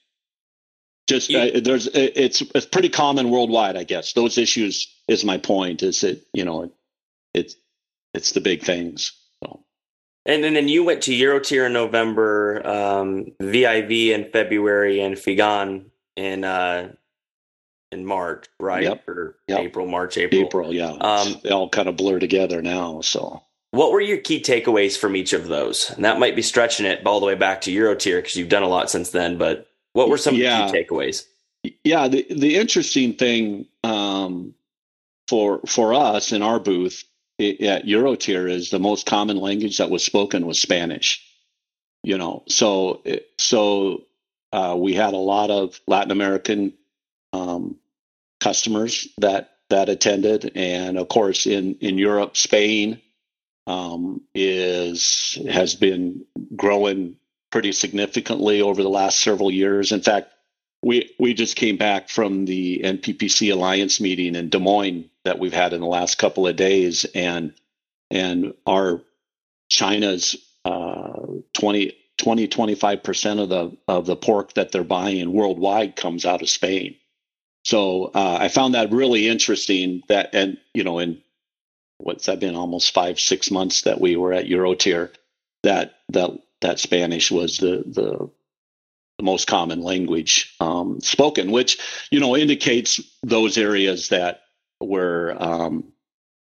just 1.06 1.30
uh, 1.34 1.60
there's 1.62 1.86
it's 1.92 2.40
it's 2.54 2.66
pretty 2.66 2.88
common 2.88 3.28
worldwide, 3.28 3.76
I 3.76 3.84
guess. 3.84 4.14
Those 4.14 4.38
issues 4.38 4.88
is 5.06 5.22
my 5.22 5.36
point. 5.36 5.82
Is 5.82 6.00
that 6.00 6.22
you 6.32 6.46
know 6.46 6.72
it's 7.34 7.56
it's 8.14 8.32
the 8.32 8.40
big 8.40 8.62
things. 8.62 9.12
And 10.28 10.44
then 10.44 10.68
you 10.68 10.84
went 10.84 11.02
to 11.04 11.10
Eurotier 11.10 11.66
in 11.66 11.72
November, 11.72 12.64
um, 12.66 13.32
VIV 13.40 13.90
in 13.90 14.30
February, 14.30 15.00
and 15.00 15.16
FIGAN 15.16 15.86
in 16.16 16.44
uh, 16.44 16.92
in 17.90 18.04
March, 18.04 18.46
right? 18.60 18.82
Yep. 18.82 19.08
Or 19.08 19.38
yep. 19.48 19.60
April, 19.60 19.86
March, 19.86 20.18
April. 20.18 20.42
April, 20.42 20.74
yeah. 20.74 20.90
Um, 20.90 21.36
they 21.42 21.48
all 21.48 21.70
kind 21.70 21.88
of 21.88 21.96
blur 21.96 22.18
together 22.18 22.60
now. 22.60 23.00
So, 23.00 23.42
what 23.70 23.90
were 23.90 24.02
your 24.02 24.18
key 24.18 24.42
takeaways 24.42 24.98
from 24.98 25.16
each 25.16 25.32
of 25.32 25.48
those? 25.48 25.88
And 25.90 26.04
that 26.04 26.18
might 26.18 26.36
be 26.36 26.42
stretching 26.42 26.84
it 26.84 27.06
all 27.06 27.20
the 27.20 27.26
way 27.26 27.34
back 27.34 27.62
to 27.62 27.72
Eurotier 27.72 28.18
because 28.18 28.36
you've 28.36 28.50
done 28.50 28.62
a 28.62 28.68
lot 28.68 28.90
since 28.90 29.10
then. 29.10 29.38
But 29.38 29.66
what 29.94 30.10
were 30.10 30.18
some 30.18 30.34
yeah. 30.34 30.70
key 30.70 30.84
takeaways? 30.84 31.24
Yeah, 31.84 32.06
the 32.06 32.26
the 32.28 32.56
interesting 32.56 33.14
thing 33.14 33.64
um, 33.82 34.54
for 35.26 35.60
for 35.66 35.94
us 35.94 36.32
in 36.32 36.42
our 36.42 36.60
booth 36.60 37.02
at 37.38 37.86
Eurotier 37.86 38.50
is 38.50 38.70
the 38.70 38.78
most 38.78 39.06
common 39.06 39.36
language 39.36 39.78
that 39.78 39.90
was 39.90 40.04
spoken 40.04 40.46
was 40.46 40.60
Spanish. 40.60 41.24
You 42.02 42.18
know, 42.18 42.44
so 42.48 43.02
so 43.38 44.04
uh, 44.52 44.76
we 44.78 44.94
had 44.94 45.14
a 45.14 45.18
lot 45.18 45.50
of 45.50 45.80
Latin 45.86 46.10
American 46.10 46.74
um, 47.32 47.76
customers 48.40 49.08
that 49.18 49.50
that 49.70 49.88
attended, 49.88 50.52
and 50.54 50.98
of 50.98 51.08
course 51.08 51.46
in 51.46 51.74
in 51.76 51.98
Europe, 51.98 52.36
Spain 52.36 53.00
um, 53.66 54.22
is 54.34 55.38
has 55.50 55.74
been 55.74 56.24
growing 56.56 57.16
pretty 57.50 57.72
significantly 57.72 58.62
over 58.62 58.82
the 58.82 58.88
last 58.88 59.20
several 59.20 59.50
years. 59.50 59.92
In 59.92 60.00
fact, 60.00 60.32
we 60.82 61.14
we 61.18 61.34
just 61.34 61.56
came 61.56 61.76
back 61.76 62.08
from 62.08 62.44
the 62.44 62.80
NPPC 62.84 63.52
Alliance 63.52 64.00
meeting 64.00 64.34
in 64.34 64.48
Des 64.48 64.58
Moines 64.58 65.08
that 65.24 65.38
we've 65.38 65.52
had 65.52 65.72
in 65.72 65.80
the 65.80 65.86
last 65.86 66.18
couple 66.18 66.46
of 66.46 66.56
days, 66.56 67.04
and 67.14 67.52
and 68.10 68.54
our 68.66 69.02
China's 69.68 70.36
uh, 70.64 71.26
20, 71.54 71.96
20 72.16 72.48
25 72.48 73.02
percent 73.02 73.40
of 73.40 73.48
the 73.48 73.76
of 73.86 74.06
the 74.06 74.16
pork 74.16 74.54
that 74.54 74.72
they're 74.72 74.84
buying 74.84 75.32
worldwide 75.32 75.96
comes 75.96 76.24
out 76.24 76.42
of 76.42 76.50
Spain. 76.50 76.96
So 77.64 78.04
uh, 78.14 78.38
I 78.40 78.48
found 78.48 78.74
that 78.74 78.92
really 78.92 79.28
interesting. 79.28 80.02
That 80.08 80.30
and 80.32 80.58
you 80.74 80.84
know, 80.84 81.00
in 81.00 81.20
what's 81.98 82.26
that 82.26 82.40
been 82.40 82.54
almost 82.54 82.94
five 82.94 83.18
six 83.18 83.50
months 83.50 83.82
that 83.82 84.00
we 84.00 84.16
were 84.16 84.32
at 84.32 84.46
Eurotier, 84.46 85.10
that 85.64 85.96
that 86.10 86.30
that 86.60 86.78
Spanish 86.78 87.30
was 87.30 87.58
the 87.58 87.82
the, 87.86 88.30
the 89.18 89.24
most 89.24 89.46
common 89.46 89.82
language 89.82 90.54
um, 90.60 91.00
spoken, 91.00 91.50
which 91.50 91.78
you 92.10 92.20
know 92.20 92.36
indicates 92.36 93.00
those 93.22 93.58
areas 93.58 94.08
that 94.08 94.42
where 94.78 95.40
um, 95.42 95.84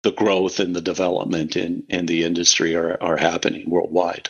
the 0.02 0.12
growth 0.12 0.60
and 0.60 0.74
the 0.74 0.80
development 0.80 1.56
in 1.56 1.84
in 1.88 2.06
the 2.06 2.24
industry 2.24 2.74
are 2.74 3.02
are 3.02 3.16
happening 3.16 3.70
worldwide. 3.70 4.28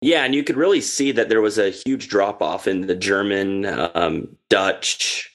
Yeah, 0.00 0.24
and 0.24 0.34
you 0.34 0.44
could 0.44 0.56
really 0.56 0.80
see 0.80 1.10
that 1.12 1.28
there 1.28 1.40
was 1.40 1.58
a 1.58 1.70
huge 1.70 2.08
drop 2.08 2.40
off 2.40 2.68
in 2.68 2.86
the 2.86 2.94
German, 2.94 3.66
um, 3.66 4.36
Dutch, 4.48 5.28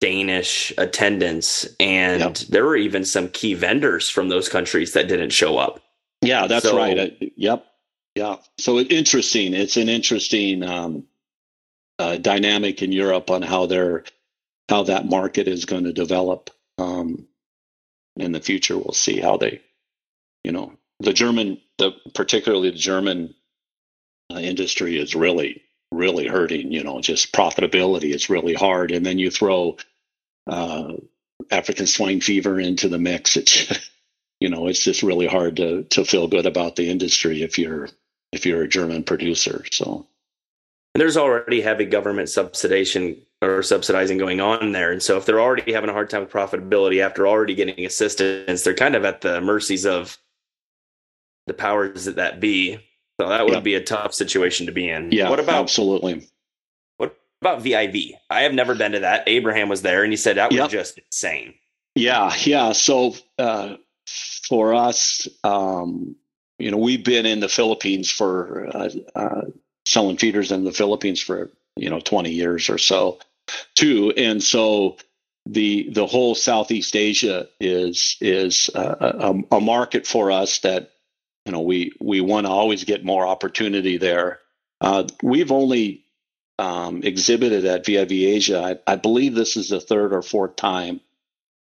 Danish 0.00 0.72
attendance, 0.78 1.66
and 1.78 2.20
yep. 2.20 2.36
there 2.48 2.64
were 2.64 2.76
even 2.76 3.04
some 3.04 3.28
key 3.28 3.52
vendors 3.52 4.08
from 4.08 4.30
those 4.30 4.48
countries 4.48 4.94
that 4.94 5.08
didn't 5.08 5.30
show 5.30 5.58
up. 5.58 5.80
Yeah, 6.22 6.46
that's 6.46 6.64
so, 6.64 6.76
right. 6.76 6.98
Uh, 6.98 7.26
yep. 7.36 7.66
Yeah. 8.14 8.36
So 8.58 8.78
it, 8.78 8.92
interesting. 8.92 9.54
It's 9.54 9.76
an 9.76 9.88
interesting 9.88 10.62
um, 10.62 11.04
uh, 11.98 12.16
dynamic 12.16 12.82
in 12.82 12.92
Europe 12.92 13.30
on 13.30 13.42
how 13.42 13.66
they're 13.66 14.04
how 14.68 14.84
that 14.84 15.06
market 15.06 15.48
is 15.48 15.64
going 15.64 15.84
to 15.84 15.92
develop 15.92 16.50
um, 16.78 17.26
in 18.16 18.32
the 18.32 18.40
future. 18.40 18.76
We'll 18.78 18.92
see 18.92 19.18
how 19.20 19.36
they, 19.36 19.60
you 20.44 20.52
know, 20.52 20.74
the 21.00 21.12
German, 21.12 21.60
the 21.78 21.92
particularly 22.14 22.70
the 22.70 22.78
German 22.78 23.34
uh, 24.32 24.38
industry 24.38 24.98
is 24.98 25.14
really 25.14 25.62
really 25.92 26.26
hurting. 26.26 26.72
You 26.72 26.84
know, 26.84 27.00
just 27.00 27.32
profitability 27.32 28.14
is 28.14 28.30
really 28.30 28.54
hard, 28.54 28.92
and 28.92 29.04
then 29.04 29.18
you 29.18 29.30
throw 29.30 29.76
uh, 30.46 30.94
African 31.50 31.86
swine 31.86 32.20
fever 32.20 32.60
into 32.60 32.88
the 32.88 32.98
mix, 32.98 33.36
it's 33.36 33.90
you 34.40 34.48
know 34.50 34.68
it's 34.68 34.82
just 34.84 35.02
really 35.02 35.26
hard 35.26 35.56
to 35.56 35.84
to 35.84 36.04
feel 36.04 36.28
good 36.28 36.46
about 36.46 36.76
the 36.76 36.90
industry 36.90 37.42
if 37.42 37.58
you're 37.58 37.88
if 38.32 38.46
you're 38.46 38.62
a 38.62 38.68
German 38.68 39.02
producer. 39.02 39.64
So 39.72 40.06
and 40.94 41.00
there's 41.00 41.16
already 41.16 41.60
heavy 41.60 41.84
government 41.84 42.28
subsidization 42.28 43.18
or 43.42 43.62
subsidizing 43.62 44.18
going 44.18 44.40
on 44.40 44.72
there, 44.72 44.92
and 44.92 45.02
so 45.02 45.16
if 45.16 45.24
they're 45.24 45.40
already 45.40 45.72
having 45.72 45.88
a 45.88 45.92
hard 45.92 46.10
time 46.10 46.22
with 46.22 46.32
profitability 46.32 47.04
after 47.04 47.26
already 47.26 47.54
getting 47.54 47.86
assistance, 47.86 48.64
they're 48.64 48.74
kind 48.74 48.96
of 48.96 49.04
at 49.04 49.20
the 49.20 49.40
mercies 49.40 49.86
of 49.86 50.18
the 51.46 51.54
powers 51.54 52.04
that 52.04 52.16
that 52.16 52.40
be. 52.40 52.78
So 53.20 53.28
that 53.28 53.44
would 53.46 53.62
be 53.62 53.74
a 53.74 53.82
tough 53.82 54.14
situation 54.14 54.66
to 54.66 54.72
be 54.72 54.88
in. 54.88 55.12
Yeah, 55.12 55.30
what 55.30 55.40
about 55.40 55.62
absolutely? 55.62 56.26
What 56.96 57.16
about 57.42 57.62
VIV? 57.62 58.14
I 58.28 58.42
have 58.42 58.54
never 58.54 58.74
been 58.74 58.92
to 58.92 59.00
that. 59.00 59.24
Abraham 59.28 59.68
was 59.68 59.82
there, 59.82 60.02
and 60.02 60.12
he 60.12 60.16
said 60.16 60.38
that 60.38 60.50
was 60.50 60.56
yep. 60.56 60.70
just 60.70 60.98
insane. 60.98 61.54
Yeah, 61.94 62.32
yeah. 62.40 62.72
So 62.72 63.14
uh, 63.38 63.76
for 64.48 64.74
us, 64.74 65.28
um, 65.44 66.16
you 66.60 66.70
know, 66.70 66.76
we've 66.76 67.04
been 67.04 67.26
in 67.26 67.40
the 67.40 67.48
Philippines 67.48 68.10
for 68.10 68.68
uh, 68.74 68.90
uh, 69.14 69.42
selling 69.86 70.16
feeders 70.16 70.52
in 70.52 70.64
the 70.64 70.72
Philippines 70.72 71.20
for 71.20 71.50
you 71.76 71.90
know 71.90 72.00
twenty 72.00 72.32
years 72.32 72.68
or 72.68 72.78
so, 72.78 73.18
too, 73.74 74.12
and 74.16 74.42
so 74.42 74.96
the 75.46 75.88
the 75.90 76.06
whole 76.06 76.34
Southeast 76.34 76.94
Asia 76.94 77.48
is 77.60 78.16
is 78.20 78.70
a, 78.74 79.34
a, 79.50 79.56
a 79.56 79.60
market 79.60 80.06
for 80.06 80.30
us 80.30 80.60
that 80.60 80.92
you 81.46 81.52
know 81.52 81.60
we 81.60 81.92
we 82.00 82.20
want 82.20 82.46
to 82.46 82.52
always 82.52 82.84
get 82.84 83.04
more 83.04 83.26
opportunity 83.26 83.96
there. 83.96 84.40
Uh, 84.80 85.06
we've 85.22 85.52
only 85.52 86.04
um, 86.58 87.02
exhibited 87.02 87.64
at 87.64 87.86
VIV 87.86 88.12
Asia. 88.12 88.78
I, 88.86 88.92
I, 88.92 88.96
believe 88.96 89.34
this 89.34 89.56
is 89.56 89.70
the 89.70 89.80
third 89.80 90.12
or 90.12 90.22
fourth 90.22 90.56
time 90.56 91.00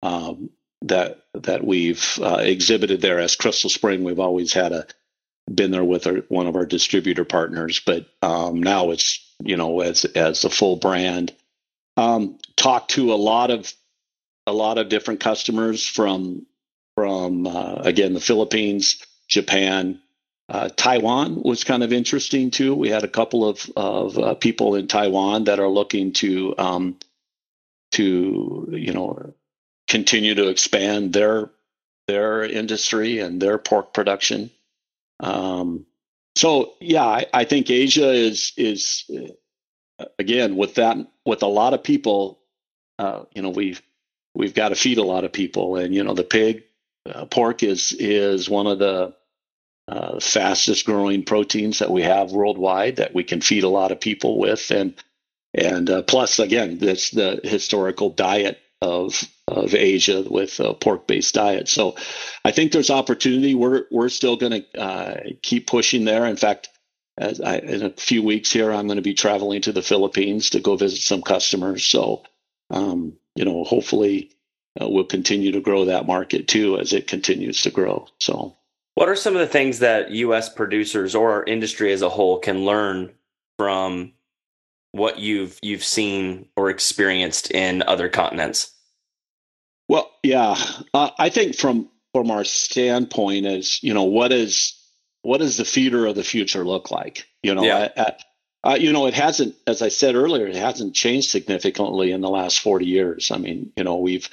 um, 0.02 0.50
that 0.86 1.22
that 1.34 1.64
we've 1.64 2.20
uh, 2.22 2.38
exhibited 2.40 3.02
there 3.02 3.20
as 3.20 3.36
Crystal 3.36 3.70
Spring. 3.70 4.04
We've 4.04 4.20
always 4.20 4.54
had 4.54 4.72
a 4.72 4.88
been 5.54 5.72
there 5.72 5.84
with 5.84 6.08
our, 6.08 6.16
one 6.30 6.48
of 6.48 6.56
our 6.56 6.66
distributor 6.66 7.24
partners, 7.24 7.80
but 7.86 8.08
um, 8.22 8.62
now 8.64 8.92
it's 8.92 9.20
you 9.44 9.58
know 9.58 9.82
as 9.82 10.06
as 10.06 10.42
the 10.42 10.50
full 10.50 10.78
brand. 10.78 11.34
Um, 11.98 12.40
talked 12.58 12.92
to 12.92 13.14
a 13.14 13.16
lot 13.16 13.52
of 13.52 13.72
a 14.48 14.54
lot 14.54 14.78
of 14.78 14.90
different 14.90 15.20
customers 15.20 15.88
from 15.88 16.46
from 16.96 17.48
uh, 17.48 17.76
again 17.76 18.14
the 18.14 18.20
Philippines, 18.20 19.06
Japan, 19.28 20.02
uh, 20.48 20.70
Taiwan 20.70 21.42
was 21.42 21.64
kind 21.64 21.84
of 21.84 21.92
interesting 21.92 22.52
too. 22.52 22.76
We 22.76 22.90
had 22.90 23.04
a 23.04 23.10
couple 23.10 23.48
of 23.48 23.70
of 23.76 24.18
uh, 24.18 24.36
people 24.36 24.76
in 24.76 24.88
Taiwan 24.88 25.46
that 25.46 25.60
are 25.60 25.70
looking 25.70 26.14
to 26.14 26.56
um, 26.58 26.98
to 27.94 28.68
you 28.72 28.94
know 28.94 29.34
continue 29.88 30.36
to 30.36 30.48
expand 30.50 31.14
their 31.14 31.52
their 32.08 32.44
industry 32.44 33.20
and 33.20 33.42
their 33.42 33.58
pork 33.58 33.94
production. 33.94 34.52
Um, 35.20 35.86
so 36.36 36.74
yeah, 36.80 37.06
I, 37.06 37.26
I, 37.34 37.46
think 37.46 37.70
Asia 37.70 38.12
is 38.12 38.54
is 38.58 39.10
uh, 40.00 40.06
again 40.20 40.56
with 40.56 40.76
that 40.76 40.98
with 41.26 41.44
a 41.44 41.48
lot 41.48 41.74
of 41.74 41.84
people. 41.84 42.40
Uh, 43.00 43.24
you 43.34 43.42
know, 43.42 43.50
we've 43.50 43.82
we've 44.36 44.54
got 44.54 44.70
to 44.70 44.76
feed 44.76 44.98
a 44.98 45.04
lot 45.04 45.24
of 45.24 45.32
people, 45.32 45.78
and 45.78 45.96
you 45.96 46.04
know, 46.04 46.14
the 46.14 46.24
pig 46.24 46.64
uh, 47.12 47.26
pork 47.26 47.64
is 47.64 47.94
is 47.94 48.50
one 48.50 48.68
of 48.68 48.80
the 48.80 49.14
uh, 49.88 50.20
fastest 50.20 50.86
growing 50.86 51.24
proteins 51.24 51.80
that 51.80 51.92
we 51.92 52.02
have 52.02 52.32
worldwide 52.32 52.98
that 52.98 53.14
we 53.14 53.24
can 53.24 53.40
feed 53.40 53.64
a 53.64 53.70
lot 53.70 53.92
of 53.92 54.00
people 54.00 54.38
with, 54.38 54.72
and 54.72 54.94
and 55.54 55.90
uh, 55.90 56.02
plus 56.02 56.40
again, 56.40 56.78
that's 56.78 57.12
the 57.12 57.40
historical 57.44 58.10
diet 58.10 58.60
of 58.86 59.24
of 59.48 59.74
Asia 59.74 60.24
with 60.30 60.60
a 60.60 60.74
pork 60.74 61.08
based 61.08 61.34
diet. 61.34 61.68
So 61.68 61.96
I 62.44 62.52
think 62.52 62.72
there's 62.72 62.90
opportunity. 62.90 63.56
We're 63.56 63.86
we're 63.92 64.10
still 64.10 64.38
going 64.38 64.64
to 64.64 64.80
uh, 64.80 65.18
keep 65.42 65.68
pushing 65.68 66.06
there. 66.06 66.26
In 66.26 66.38
fact, 66.38 66.70
I, 67.20 67.60
in 67.60 67.84
a 67.84 67.90
few 67.92 68.24
weeks 68.24 68.52
here, 68.52 68.72
I'm 68.72 68.88
going 68.88 68.98
to 68.98 69.02
be 69.02 69.14
traveling 69.14 69.62
to 69.62 69.72
the 69.72 69.82
Philippines 69.82 70.50
to 70.52 70.60
go 70.60 70.76
visit 70.76 71.02
some 71.02 71.22
customers. 71.22 71.84
So 71.84 72.24
um, 72.70 73.18
you 73.36 73.46
know, 73.46 73.64
hopefully. 73.64 74.32
Uh, 74.82 74.90
we'll 74.90 75.06
continue 75.06 75.54
to 75.54 75.62
grow 75.62 75.86
that 75.86 76.06
market 76.06 76.50
too 76.50 76.78
as 76.78 76.92
it 76.92 77.08
continues 77.08 77.62
to 77.62 77.72
grow. 77.72 78.06
So, 78.20 78.58
what 78.96 79.08
are 79.08 79.16
some 79.16 79.34
of 79.34 79.40
the 79.40 79.48
things 79.48 79.80
that 79.80 80.12
U.S. 80.12 80.50
producers 80.50 81.16
or 81.16 81.32
our 81.32 81.46
industry 81.46 81.94
as 81.94 82.02
a 82.02 82.10
whole 82.10 82.40
can 82.40 82.66
learn 82.66 83.14
from 83.58 84.12
what 84.92 85.20
you've 85.20 85.60
you've 85.62 85.84
seen 85.84 86.48
or 86.56 86.70
experienced 86.70 87.52
in 87.52 87.84
other 87.84 88.10
continents? 88.10 88.75
Well, 89.88 90.12
yeah, 90.24 90.56
uh, 90.94 91.12
I 91.18 91.30
think 91.30 91.56
from 91.56 91.90
from 92.14 92.32
our 92.32 92.44
standpoint 92.44 93.46
is 93.46 93.82
you 93.84 93.94
know 93.94 94.04
what 94.04 94.32
is 94.32 94.74
what 95.22 95.40
does 95.40 95.58
the 95.58 95.66
feeder 95.66 96.06
of 96.06 96.16
the 96.16 96.24
future 96.24 96.64
look 96.64 96.92
like? 96.92 97.28
You 97.42 97.56
know, 97.56 97.64
yeah. 97.64 97.90
at, 97.96 98.22
uh, 98.64 98.78
you 98.80 98.92
know, 98.92 99.06
it 99.08 99.14
hasn't, 99.14 99.56
as 99.68 99.82
I 99.82 99.90
said 99.90 100.16
earlier, 100.16 100.48
it 100.48 100.56
hasn't 100.56 100.96
changed 100.96 101.30
significantly 101.30 102.12
in 102.12 102.22
the 102.22 102.30
last 102.30 102.60
40 102.60 102.86
years. 102.86 103.32
I 103.32 103.38
mean, 103.38 103.72
you 103.76 103.84
know, 103.84 103.98
we've 103.98 104.28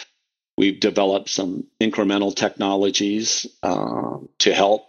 we've 0.57 0.81
developed 0.81 1.29
some 1.29 1.67
incremental 1.81 2.35
technologies 2.35 3.47
uh, 3.63 4.19
to 4.39 4.55
help 4.55 4.87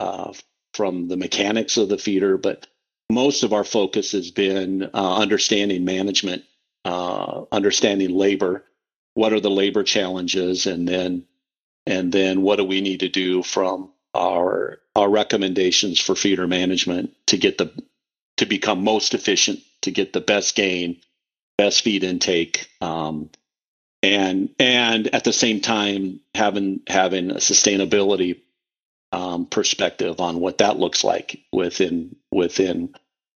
uh, 0.00 0.32
from 0.72 1.08
the 1.08 1.16
mechanics 1.16 1.76
of 1.76 1.88
the 1.88 1.98
feeder, 1.98 2.36
but 2.36 2.66
most 3.10 3.44
of 3.44 3.52
our 3.52 3.64
focus 3.64 4.12
has 4.12 4.30
been 4.30 4.90
uh, 4.94 5.16
understanding 5.16 5.84
management, 5.84 6.44
uh, 6.84 7.42
understanding 7.52 8.10
labor, 8.10 8.64
what 9.14 9.32
are 9.32 9.40
the 9.40 9.50
labor 9.50 9.82
challenges, 9.82 10.66
and 10.66 10.86
then 10.88 11.24
and 11.86 12.12
then 12.12 12.42
what 12.42 12.56
do 12.56 12.64
we 12.64 12.80
need 12.80 13.00
to 13.00 13.08
do 13.08 13.42
from 13.42 13.92
our 14.14 14.78
our 14.96 15.08
recommendations 15.08 15.98
for 15.98 16.14
feeder 16.14 16.46
management 16.46 17.10
to 17.26 17.36
get 17.36 17.58
the 17.58 17.72
to 18.36 18.46
become 18.46 18.82
most 18.82 19.14
efficient, 19.14 19.60
to 19.82 19.90
get 19.90 20.12
the 20.12 20.20
best 20.20 20.54
gain, 20.56 21.00
best 21.56 21.82
feed 21.82 22.04
intake, 22.04 22.68
um, 22.80 23.30
and 24.02 24.50
and 24.58 25.14
at 25.14 25.24
the 25.24 25.32
same 25.32 25.60
time 25.60 26.20
having 26.34 26.80
having 26.86 27.30
a 27.30 27.36
sustainability 27.36 28.40
um, 29.12 29.46
perspective 29.46 30.20
on 30.20 30.40
what 30.40 30.58
that 30.58 30.78
looks 30.78 31.04
like 31.04 31.40
within 31.52 32.16
within 32.32 32.94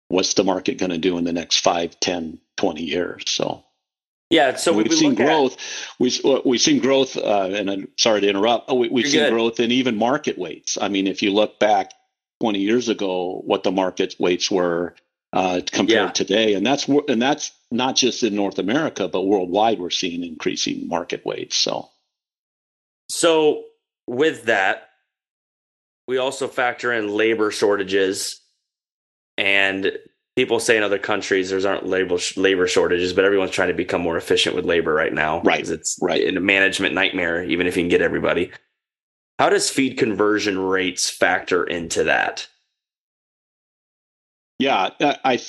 what's 0.10 0.34
the 0.34 0.44
market 0.44 0.78
going 0.78 0.92
to 0.92 0.98
do 0.98 1.18
in 1.18 1.24
the 1.24 1.34
next 1.34 1.60
5 1.60 2.00
10 2.00 2.40
20 2.56 2.84
years 2.84 3.24
so 3.28 3.64
yeah 4.30 4.56
so 4.56 4.74
we've 4.74 4.94
seen 4.94 5.16
growth 5.16 5.54
at... 5.54 5.60
we, 6.00 6.42
we've 6.46 6.62
seen 6.62 6.80
growth 6.80 7.18
uh, 7.18 7.50
and 7.54 7.70
i'm 7.70 7.88
sorry 7.98 8.22
to 8.22 8.30
interrupt 8.30 8.72
we, 8.72 8.88
have 9.02 9.12
seen 9.12 9.22
good. 9.22 9.34
growth 9.34 9.60
in 9.60 9.72
even 9.72 9.98
market 9.98 10.38
weights 10.38 10.78
i 10.82 10.88
mean 10.88 11.08
if 11.08 11.22
you 11.22 11.32
look 11.32 11.60
back 11.60 11.94
20 12.42 12.60
years 12.60 12.90
ago 12.90 13.42
what 13.46 13.64
the 13.64 13.72
market 13.72 14.16
weights 14.20 14.52
were 14.52 14.96
uh, 15.34 15.62
compared 15.72 16.08
yeah. 16.08 16.12
today 16.12 16.54
and 16.54 16.66
that's 16.66 16.88
and 16.88 17.22
that's 17.22 17.52
not 17.72 17.96
just 17.96 18.24
in 18.24 18.36
north 18.36 18.60
america 18.60 19.08
but 19.08 19.24
worldwide 19.24 19.80
we're 19.80 19.90
seeing 19.90 20.24
increasing 20.24 20.88
market 20.88 21.26
weights 21.26 21.56
so 21.56 21.90
so 23.10 23.64
with 24.08 24.46
that 24.46 24.90
we 26.08 26.18
also 26.18 26.48
factor 26.48 26.94
in 26.94 27.10
labor 27.10 27.52
shortages 27.52 28.42
and 29.38 29.92
people 30.38 30.60
say 30.60 30.78
in 30.78 30.84
other 30.84 31.00
countries 31.00 31.50
there's 31.50 31.66
aren't 31.66 31.88
labor 31.88 32.18
labor 32.38 32.68
shortages 32.68 33.12
but 33.12 33.26
everyone's 33.26 33.52
trying 33.52 33.70
to 33.70 33.74
become 33.74 34.02
more 34.02 34.18
efficient 34.18 34.56
with 34.56 34.66
labor 34.66 34.94
right 34.94 35.12
now 35.12 35.42
right 35.42 35.68
it's 35.68 35.98
right. 36.00 36.24
in 36.24 36.38
a 36.38 36.40
management 36.40 36.94
nightmare 36.94 37.44
even 37.44 37.66
if 37.66 37.76
you 37.76 37.82
can 37.82 37.90
get 37.90 38.02
everybody. 38.02 38.52
How 39.40 39.50
does 39.50 39.70
feed 39.70 39.98
conversion 39.98 40.58
rates 40.58 41.10
factor 41.10 41.64
into 41.64 42.04
that? 42.06 42.48
Yeah 44.60 44.90
i 45.02 45.40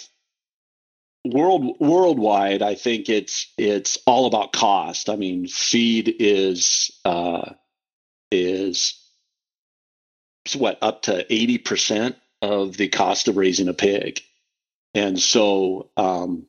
world 1.24 1.76
worldwide 1.80 2.62
i 2.62 2.74
think 2.74 3.10
it's 3.10 3.52
it's 3.58 3.98
all 4.06 4.24
about 4.24 4.52
cost. 4.52 5.10
I 5.10 5.16
mean 5.16 5.46
feed 5.48 6.16
is 6.18 6.90
uh 7.04 7.52
is 8.30 8.94
what 10.56 10.78
up 10.80 11.02
to 11.02 11.24
80% 11.24 12.14
of 12.40 12.78
the 12.78 12.88
cost 12.88 13.28
of 13.28 13.36
raising 13.36 13.68
a 13.68 13.74
pig. 13.74 14.22
And 14.94 15.18
so, 15.18 15.90
um, 15.96 16.46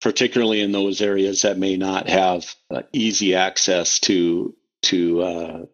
particularly 0.00 0.60
in 0.60 0.72
those 0.72 1.00
areas 1.00 1.42
that 1.42 1.58
may 1.58 1.76
not 1.76 2.08
have 2.08 2.54
uh, 2.70 2.82
easy 2.92 3.34
access 3.34 3.98
to 4.00 4.54
to 4.82 5.22
uh, 5.22 5.66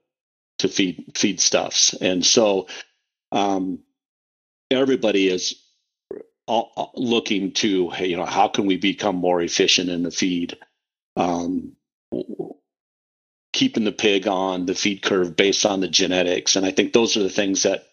to 0.58 0.68
feed 0.68 1.12
feedstuffs, 1.14 1.94
and 2.00 2.24
so 2.24 2.68
um, 3.32 3.80
everybody 4.70 5.28
is 5.28 5.62
all, 6.46 6.92
looking 6.94 7.52
to 7.52 7.90
hey, 7.90 8.06
you 8.06 8.16
know 8.16 8.24
how 8.24 8.48
can 8.48 8.66
we 8.66 8.76
become 8.76 9.16
more 9.16 9.42
efficient 9.42 9.90
in 9.90 10.02
the 10.02 10.10
feed. 10.10 10.56
Um, 11.16 11.76
keeping 13.52 13.84
the 13.84 13.92
pig 13.92 14.26
on 14.26 14.66
the 14.66 14.74
feed 14.74 15.00
curve 15.00 15.36
based 15.36 15.64
on 15.64 15.80
the 15.80 15.88
genetics. 15.88 16.56
And 16.56 16.66
I 16.66 16.72
think 16.72 16.92
those 16.92 17.16
are 17.16 17.22
the 17.22 17.30
things 17.30 17.62
that 17.62 17.86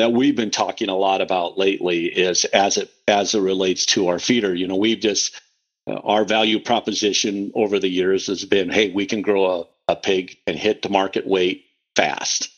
that 0.00 0.12
we've 0.12 0.34
been 0.34 0.50
talking 0.50 0.88
a 0.88 0.96
lot 0.96 1.20
about 1.20 1.58
lately 1.58 2.06
is 2.06 2.46
as 2.46 2.78
it 2.78 2.90
as 3.06 3.34
it 3.34 3.40
relates 3.40 3.84
to 3.84 4.08
our 4.08 4.18
feeder. 4.18 4.54
You 4.54 4.66
know, 4.66 4.76
we've 4.76 4.98
just 4.98 5.38
uh, 5.86 5.96
our 5.96 6.24
value 6.24 6.58
proposition 6.58 7.52
over 7.54 7.78
the 7.78 7.88
years 7.88 8.26
has 8.28 8.46
been, 8.46 8.70
hey, 8.70 8.90
we 8.90 9.04
can 9.04 9.20
grow 9.20 9.44
a, 9.44 9.92
a 9.92 9.96
pig 9.96 10.38
and 10.46 10.58
hit 10.58 10.80
the 10.80 10.88
market 10.88 11.26
weight 11.26 11.66
fast, 11.96 12.48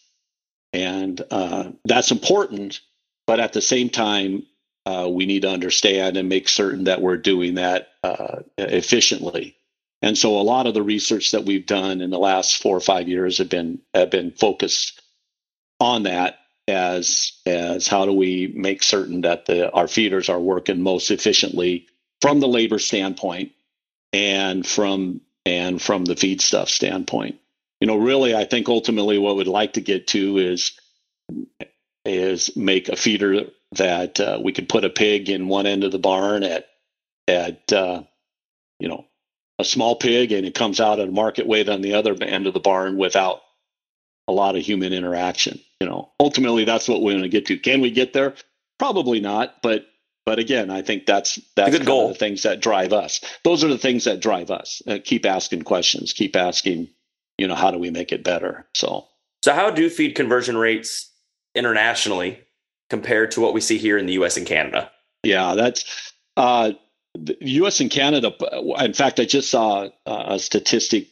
and 0.72 1.20
uh, 1.32 1.70
that's 1.84 2.12
important. 2.12 2.80
But 3.26 3.40
at 3.40 3.52
the 3.52 3.60
same 3.60 3.88
time, 3.88 4.44
uh, 4.86 5.08
we 5.10 5.26
need 5.26 5.42
to 5.42 5.50
understand 5.50 6.16
and 6.16 6.28
make 6.28 6.48
certain 6.48 6.84
that 6.84 7.02
we're 7.02 7.16
doing 7.16 7.54
that 7.54 7.88
uh, 8.04 8.40
efficiently. 8.56 9.56
And 10.00 10.16
so 10.16 10.38
a 10.38 10.42
lot 10.42 10.66
of 10.66 10.74
the 10.74 10.82
research 10.82 11.32
that 11.32 11.44
we've 11.44 11.66
done 11.66 12.02
in 12.02 12.10
the 12.10 12.18
last 12.18 12.62
four 12.62 12.76
or 12.76 12.80
five 12.80 13.08
years 13.08 13.38
have 13.38 13.48
been 13.48 13.80
have 13.94 14.10
been 14.10 14.30
focused 14.30 15.02
on 15.80 16.04
that 16.04 16.38
as 16.68 17.32
as 17.44 17.88
how 17.88 18.06
do 18.06 18.12
we 18.12 18.52
make 18.54 18.82
certain 18.82 19.22
that 19.22 19.46
the 19.46 19.70
our 19.72 19.88
feeders 19.88 20.28
are 20.28 20.40
working 20.40 20.82
most 20.82 21.10
efficiently 21.10 21.86
from 22.20 22.40
the 22.40 22.48
labor 22.48 22.78
standpoint 22.78 23.52
and 24.12 24.66
from 24.66 25.20
and 25.44 25.82
from 25.82 26.04
the 26.04 26.14
feedstuff 26.14 26.68
standpoint. 26.68 27.36
You 27.80 27.86
know, 27.88 27.96
really 27.96 28.34
I 28.34 28.44
think 28.44 28.68
ultimately 28.68 29.18
what 29.18 29.36
we'd 29.36 29.46
like 29.48 29.74
to 29.74 29.80
get 29.80 30.06
to 30.08 30.38
is 30.38 30.72
is 32.04 32.56
make 32.56 32.88
a 32.88 32.96
feeder 32.96 33.46
that 33.72 34.20
uh, 34.20 34.40
we 34.42 34.52
could 34.52 34.68
put 34.68 34.84
a 34.84 34.90
pig 34.90 35.28
in 35.28 35.48
one 35.48 35.66
end 35.66 35.84
of 35.84 35.92
the 35.92 35.98
barn 35.98 36.42
at 36.42 36.66
at 37.26 37.72
uh, 37.72 38.02
you 38.78 38.88
know 38.88 39.06
a 39.58 39.64
small 39.64 39.96
pig 39.96 40.32
and 40.32 40.46
it 40.46 40.54
comes 40.54 40.80
out 40.80 40.98
at 40.98 41.08
a 41.08 41.12
market 41.12 41.46
weight 41.46 41.68
on 41.68 41.82
the 41.82 41.94
other 41.94 42.16
end 42.22 42.46
of 42.46 42.54
the 42.54 42.60
barn 42.60 42.96
without 42.96 43.41
a 44.32 44.34
lot 44.34 44.56
of 44.56 44.62
human 44.62 44.92
interaction. 44.92 45.60
You 45.80 45.88
know, 45.88 46.10
ultimately 46.18 46.64
that's 46.64 46.88
what 46.88 47.02
we're 47.02 47.12
going 47.12 47.22
to 47.22 47.28
get 47.28 47.46
to. 47.46 47.58
Can 47.58 47.80
we 47.80 47.90
get 47.90 48.12
there? 48.12 48.34
Probably 48.78 49.20
not, 49.20 49.62
but 49.62 49.86
but 50.24 50.38
again, 50.38 50.70
I 50.70 50.82
think 50.82 51.06
that's 51.06 51.38
that's 51.56 51.70
good 51.70 51.86
goal. 51.86 52.08
the 52.08 52.14
things 52.14 52.42
that 52.42 52.60
drive 52.60 52.92
us. 52.92 53.20
Those 53.44 53.62
are 53.62 53.68
the 53.68 53.78
things 53.78 54.04
that 54.04 54.20
drive 54.20 54.50
us. 54.50 54.80
Uh, 54.86 54.98
keep 55.04 55.26
asking 55.26 55.62
questions. 55.62 56.12
Keep 56.12 56.36
asking. 56.36 56.88
You 57.38 57.48
know, 57.48 57.54
how 57.54 57.70
do 57.70 57.78
we 57.78 57.90
make 57.90 58.12
it 58.12 58.22
better? 58.22 58.66
So, 58.74 59.06
so 59.44 59.52
how 59.52 59.70
do 59.70 59.88
feed 59.88 60.14
conversion 60.14 60.56
rates 60.56 61.10
internationally 61.54 62.38
compared 62.90 63.32
to 63.32 63.40
what 63.40 63.54
we 63.54 63.60
see 63.60 63.78
here 63.78 63.98
in 63.98 64.06
the 64.06 64.12
U.S. 64.14 64.36
and 64.36 64.46
Canada? 64.46 64.90
Yeah, 65.24 65.54
that's 65.54 66.12
uh, 66.36 66.72
the 67.14 67.36
U.S. 67.40 67.80
and 67.80 67.90
Canada. 67.90 68.32
In 68.78 68.92
fact, 68.92 69.18
I 69.18 69.24
just 69.24 69.50
saw 69.50 69.88
a 70.06 70.38
statistic 70.38 71.08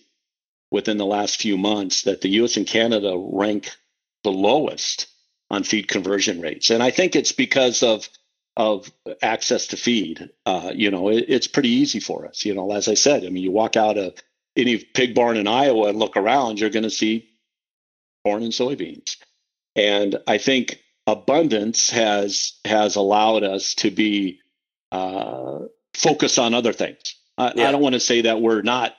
within 0.71 0.99
the 0.99 1.07
last 1.07 1.41
few 1.41 1.57
months 1.57 2.03
that 2.03 2.21
the 2.21 2.29
U.S. 2.31 2.57
and 2.57 2.67
Canada 2.67 3.17
rank 3.17 3.71
the 4.23 4.33
lowest 4.33 5.07
on 5.51 5.65
feed 5.65 5.89
conversion 5.89 6.41
rates, 6.41 6.71
and 6.71 6.83
I 6.83 6.91
think 6.91 7.17
it's 7.17 7.33
because 7.33 7.83
of 7.83 8.09
of 8.57 8.91
access 9.23 9.69
to 9.69 9.77
feed. 9.77 10.31
Uh, 10.45 10.73
you 10.75 10.91
know, 10.91 11.09
it, 11.09 11.25
it's 11.29 11.47
pretty 11.47 11.71
easy 11.71 12.01
for 12.01 12.27
us. 12.27 12.45
You 12.45 12.55
know, 12.55 12.73
as 12.73 12.89
I 12.89 12.95
said, 12.95 13.25
I 13.25 13.31
mean, 13.31 13.43
you 13.43 13.51
walk 13.51 13.77
out 13.77 13.97
of 13.97 14.15
any 14.57 14.79
pig 14.79 15.15
barn 15.15 15.37
in 15.37 15.47
Iowa 15.47 15.89
and 15.89 15.99
look 15.99 16.17
around, 16.17 16.59
you're 16.59 16.71
going 16.71 16.83
to 16.83 16.91
see 16.91 17.29
corn 18.25 18.43
and 18.43 18.53
soybeans, 18.53 19.17
and 19.75 20.19
I 20.27 20.39
think 20.39 20.81
abundance 21.07 21.91
has 21.91 22.59
has 22.65 22.97
allowed 22.97 23.43
us 23.43 23.75
to 23.77 23.91
be 23.91 24.41
uh, 24.93 25.61
focused 25.95 26.39
on 26.39 26.55
other 26.55 26.73
things. 26.73 27.17
I, 27.39 27.53
yeah. 27.57 27.69
I 27.69 27.73
don't 27.73 27.83
want 27.83 27.95
to 27.95 28.01
say 28.01 28.23
that 28.23 28.41
we're 28.41 28.63
not 28.63 28.95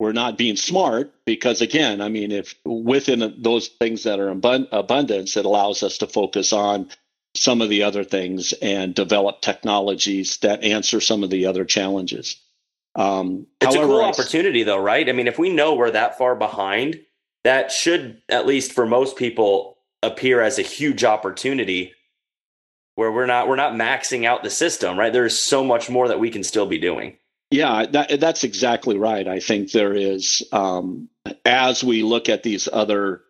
we're 0.00 0.12
not 0.12 0.38
being 0.38 0.56
smart 0.56 1.12
because 1.26 1.60
again, 1.60 2.00
I 2.00 2.08
mean, 2.08 2.32
if 2.32 2.54
within 2.64 3.34
those 3.38 3.68
things 3.68 4.04
that 4.04 4.18
are 4.18 4.34
abund- 4.34 4.68
abundance, 4.72 5.36
it 5.36 5.44
allows 5.44 5.82
us 5.82 5.98
to 5.98 6.06
focus 6.06 6.54
on 6.54 6.88
some 7.36 7.60
of 7.60 7.68
the 7.68 7.82
other 7.82 8.02
things 8.02 8.54
and 8.54 8.94
develop 8.94 9.42
technologies 9.42 10.38
that 10.38 10.64
answer 10.64 11.00
some 11.00 11.22
of 11.22 11.28
the 11.28 11.46
other 11.46 11.66
challenges. 11.66 12.40
Um, 12.96 13.46
it's 13.60 13.74
however, 13.74 13.92
a 13.92 13.96
cool 13.96 14.04
opportunity, 14.04 14.62
though, 14.62 14.80
right? 14.80 15.06
I 15.06 15.12
mean, 15.12 15.28
if 15.28 15.38
we 15.38 15.50
know 15.50 15.74
we're 15.74 15.90
that 15.90 16.16
far 16.16 16.34
behind, 16.34 17.00
that 17.44 17.70
should, 17.70 18.22
at 18.30 18.46
least 18.46 18.72
for 18.72 18.86
most 18.86 19.16
people, 19.16 19.76
appear 20.02 20.40
as 20.40 20.58
a 20.58 20.62
huge 20.62 21.04
opportunity 21.04 21.92
where 22.94 23.12
we're 23.12 23.26
not 23.26 23.48
we're 23.48 23.56
not 23.56 23.74
maxing 23.74 24.24
out 24.24 24.42
the 24.42 24.50
system, 24.50 24.98
right? 24.98 25.12
There's 25.12 25.38
so 25.38 25.62
much 25.62 25.90
more 25.90 26.08
that 26.08 26.18
we 26.18 26.30
can 26.30 26.42
still 26.42 26.66
be 26.66 26.78
doing. 26.78 27.18
Yeah, 27.50 27.86
that, 27.86 28.20
that's 28.20 28.44
exactly 28.44 28.98
right. 28.98 29.26
I 29.26 29.40
think 29.40 29.72
there 29.72 29.94
is, 29.94 30.42
um, 30.52 31.08
as 31.44 31.82
we 31.82 32.02
look 32.02 32.28
at 32.28 32.42
these 32.42 32.68
other 32.72 33.22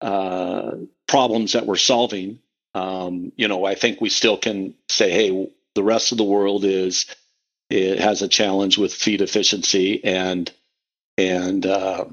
uh, 0.00 0.72
problems 1.08 1.52
that 1.52 1.66
we're 1.66 1.76
solving, 1.76 2.40
um, 2.74 3.32
you 3.36 3.48
know, 3.48 3.64
I 3.64 3.74
think 3.74 4.00
we 4.00 4.10
still 4.10 4.36
can 4.36 4.74
say, 4.88 5.10
hey, 5.10 5.50
the 5.74 5.84
rest 5.84 6.12
of 6.12 6.18
the 6.18 6.24
world 6.24 6.64
is 6.64 7.06
it 7.70 8.00
has 8.00 8.22
a 8.22 8.28
challenge 8.28 8.78
with 8.78 8.94
feed 8.94 9.22
efficiency, 9.22 10.04
and 10.04 10.52
and 11.18 11.66
uh, 11.66 12.06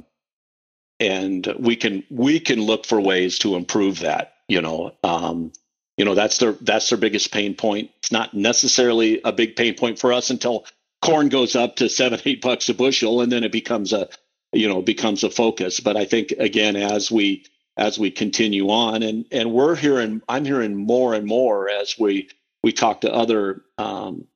and 1.00 1.54
we 1.60 1.76
can 1.76 2.04
we 2.10 2.40
can 2.40 2.62
look 2.62 2.86
for 2.86 3.00
ways 3.02 3.40
to 3.40 3.56
improve 3.56 4.00
that. 4.00 4.36
You 4.48 4.62
know, 4.62 4.94
um, 5.04 5.52
you 5.98 6.06
know 6.06 6.16
that's 6.16 6.38
their 6.40 6.54
that's 6.54 6.90
their 6.90 6.98
biggest 6.98 7.32
pain 7.32 7.56
point. 7.56 7.92
It's 8.00 8.12
not 8.12 8.34
necessarily 8.34 9.22
a 9.24 9.32
big 9.32 9.56
pain 9.56 9.76
point 9.76 10.00
for 10.00 10.14
us 10.14 10.30
until 10.30 10.66
corn 11.02 11.30
goes 11.30 11.56
up 11.56 11.78
to 11.78 11.90
seven 11.90 12.20
eight 12.26 12.42
bucks 12.42 12.70
a 12.70 12.74
bushel, 12.74 13.22
and 13.22 13.32
then 13.32 13.44
it 13.44 13.52
becomes 13.52 13.94
a 13.94 14.10
you 14.54 14.68
know 14.68 14.82
becomes 14.82 15.24
a 15.24 15.30
focus. 15.30 15.80
But 15.80 15.98
I 15.98 16.06
think 16.06 16.32
again 16.32 16.76
as 16.76 17.12
we 17.12 17.46
as 17.78 17.98
we 17.98 18.12
continue 18.12 18.70
on. 18.70 19.04
And 19.04 19.26
and 19.32 19.52
we're 19.52 19.76
hearing, 19.76 20.22
I'm 20.28 20.46
hearing 20.46 20.76
more 20.76 21.14
and 21.14 21.26
more 21.26 21.70
as 21.70 21.98
we 21.98 22.30
we 22.64 22.72
talk 22.72 23.02
to 23.02 23.14
other 23.14 23.64
um, 23.78 24.28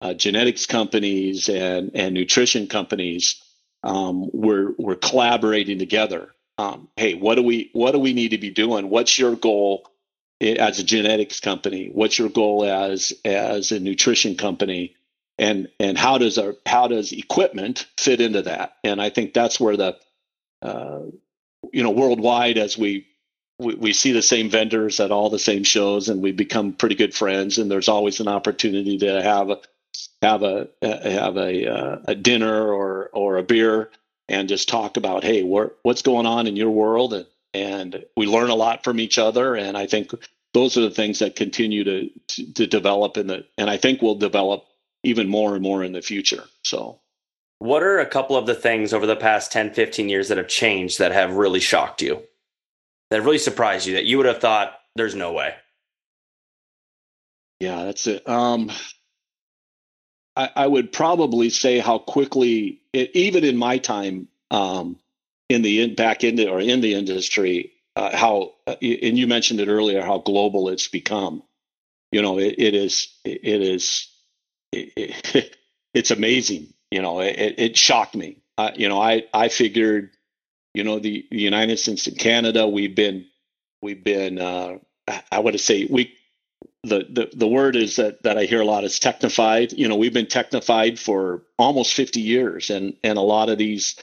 uh, 0.00 0.14
genetics 0.14 0.66
companies 0.66 1.48
and 1.48 1.90
and 1.94 2.14
nutrition 2.14 2.66
companies. 2.66 3.42
Um, 3.82 4.30
we're 4.32 4.72
we're 4.78 4.96
collaborating 4.96 5.78
together. 5.78 6.30
Um, 6.56 6.88
hey, 6.96 7.14
what 7.14 7.34
do 7.34 7.42
we 7.42 7.70
what 7.72 7.92
do 7.92 7.98
we 7.98 8.12
need 8.14 8.30
to 8.30 8.38
be 8.38 8.50
doing? 8.50 8.88
What's 8.88 9.18
your 9.18 9.36
goal 9.36 9.88
as 10.40 10.78
a 10.78 10.84
genetics 10.84 11.40
company? 11.40 11.90
What's 11.92 12.18
your 12.18 12.28
goal 12.28 12.64
as 12.64 13.12
as 13.24 13.72
a 13.72 13.80
nutrition 13.80 14.36
company? 14.36 14.94
And 15.38 15.68
and 15.80 15.98
how 15.98 16.18
does 16.18 16.38
our 16.38 16.54
how 16.66 16.88
does 16.88 17.12
equipment 17.12 17.86
fit 17.98 18.20
into 18.20 18.42
that? 18.42 18.76
And 18.84 19.02
I 19.02 19.10
think 19.10 19.34
that's 19.34 19.58
where 19.58 19.76
the 19.76 19.96
uh, 20.62 21.00
you 21.72 21.82
know, 21.82 21.90
worldwide 21.90 22.58
as 22.58 22.76
we, 22.78 23.06
we, 23.58 23.74
we 23.74 23.92
see 23.92 24.12
the 24.12 24.22
same 24.22 24.50
vendors 24.50 25.00
at 25.00 25.10
all 25.10 25.30
the 25.30 25.38
same 25.38 25.64
shows, 25.64 26.08
and 26.08 26.22
we 26.22 26.32
become 26.32 26.72
pretty 26.72 26.94
good 26.94 27.14
friends. 27.14 27.58
And 27.58 27.70
there's 27.70 27.88
always 27.88 28.20
an 28.20 28.28
opportunity 28.28 28.98
to 28.98 29.22
have 29.22 29.50
a 29.50 29.60
have 30.22 30.42
a 30.42 30.68
have 30.82 31.36
a, 31.36 31.70
uh, 31.70 31.98
a 32.06 32.14
dinner 32.14 32.72
or 32.72 33.10
or 33.12 33.36
a 33.36 33.42
beer 33.42 33.90
and 34.28 34.48
just 34.48 34.68
talk 34.68 34.96
about 34.96 35.22
hey 35.22 35.42
what's 35.42 36.02
going 36.02 36.26
on 36.26 36.46
in 36.46 36.56
your 36.56 36.70
world 36.70 37.14
and 37.14 37.26
and 37.52 38.04
we 38.16 38.26
learn 38.26 38.50
a 38.50 38.54
lot 38.54 38.82
from 38.82 38.98
each 38.98 39.18
other 39.18 39.54
and 39.54 39.76
i 39.76 39.86
think 39.86 40.10
those 40.52 40.76
are 40.76 40.80
the 40.80 40.90
things 40.90 41.20
that 41.20 41.36
continue 41.36 41.84
to 41.84 42.10
to 42.54 42.66
develop 42.66 43.16
in 43.16 43.26
the 43.26 43.44
and 43.58 43.70
i 43.70 43.76
think 43.76 44.02
will 44.02 44.16
develop 44.16 44.64
even 45.04 45.28
more 45.28 45.54
and 45.54 45.62
more 45.62 45.84
in 45.84 45.92
the 45.92 46.02
future 46.02 46.44
so 46.62 46.98
what 47.58 47.82
are 47.82 47.98
a 47.98 48.06
couple 48.06 48.36
of 48.36 48.46
the 48.46 48.54
things 48.54 48.92
over 48.92 49.06
the 49.06 49.16
past 49.16 49.50
10, 49.52 49.72
15 49.72 50.10
years 50.10 50.28
that 50.28 50.36
have 50.36 50.48
changed 50.48 50.98
that 50.98 51.12
have 51.12 51.34
really 51.36 51.60
shocked 51.60 52.02
you? 52.02 52.22
That 53.10 53.22
really 53.22 53.38
surprised 53.38 53.86
you 53.86 53.94
that 53.94 54.04
you 54.04 54.18
would 54.18 54.26
have 54.26 54.40
thought 54.40 54.78
there's 54.96 55.14
no 55.14 55.32
way? 55.32 55.54
Yeah, 57.60 57.84
that's 57.84 58.06
it. 58.06 58.28
Um, 58.28 58.70
I, 60.36 60.50
I 60.54 60.66
would 60.66 60.92
probably 60.92 61.48
say 61.48 61.78
how 61.78 61.98
quickly, 61.98 62.82
it, 62.92 63.12
even 63.14 63.44
in 63.44 63.56
my 63.56 63.78
time 63.78 64.28
um, 64.50 64.98
in 65.48 65.62
the 65.62 65.82
in, 65.82 65.94
back 65.94 66.22
into 66.22 66.50
or 66.50 66.60
in 66.60 66.82
the 66.82 66.94
industry, 66.94 67.72
uh, 67.96 68.14
how 68.14 68.54
uh, 68.66 68.74
and 68.82 69.16
you 69.16 69.26
mentioned 69.26 69.60
it 69.60 69.68
earlier, 69.68 70.02
how 70.02 70.18
global 70.18 70.68
it's 70.68 70.88
become. 70.88 71.42
You 72.10 72.20
know, 72.20 72.38
it, 72.38 72.56
it 72.58 72.74
is 72.74 73.08
it 73.24 73.62
is 73.62 74.08
it, 74.74 75.56
it's 75.94 76.10
amazing 76.10 76.74
you 76.94 77.02
know, 77.02 77.18
it, 77.20 77.56
it 77.58 77.76
shocked 77.76 78.14
me. 78.14 78.36
Uh, 78.56 78.70
you 78.76 78.88
know, 78.88 79.02
I 79.02 79.24
I 79.34 79.48
figured, 79.48 80.10
you 80.74 80.84
know, 80.84 81.00
the, 81.00 81.26
the 81.28 81.40
United 81.40 81.76
States 81.80 82.06
and 82.06 82.16
Canada, 82.16 82.68
we've 82.68 82.94
been 82.94 83.26
we've 83.82 84.04
been 84.04 84.38
uh, 84.38 84.78
I 85.32 85.40
would 85.40 85.58
say 85.58 85.88
we 85.90 86.14
the, 86.84 87.04
the 87.10 87.30
the 87.34 87.48
word 87.48 87.74
is 87.74 87.96
that 87.96 88.22
that 88.22 88.38
I 88.38 88.44
hear 88.44 88.60
a 88.60 88.64
lot 88.64 88.84
is 88.84 89.00
technified. 89.00 89.72
You 89.72 89.88
know, 89.88 89.96
we've 89.96 90.14
been 90.14 90.28
technified 90.28 91.00
for 91.00 91.42
almost 91.58 91.94
50 91.94 92.20
years, 92.20 92.70
and 92.70 92.94
and 93.02 93.18
a 93.18 93.22
lot 93.22 93.48
of 93.48 93.58
these 93.58 93.96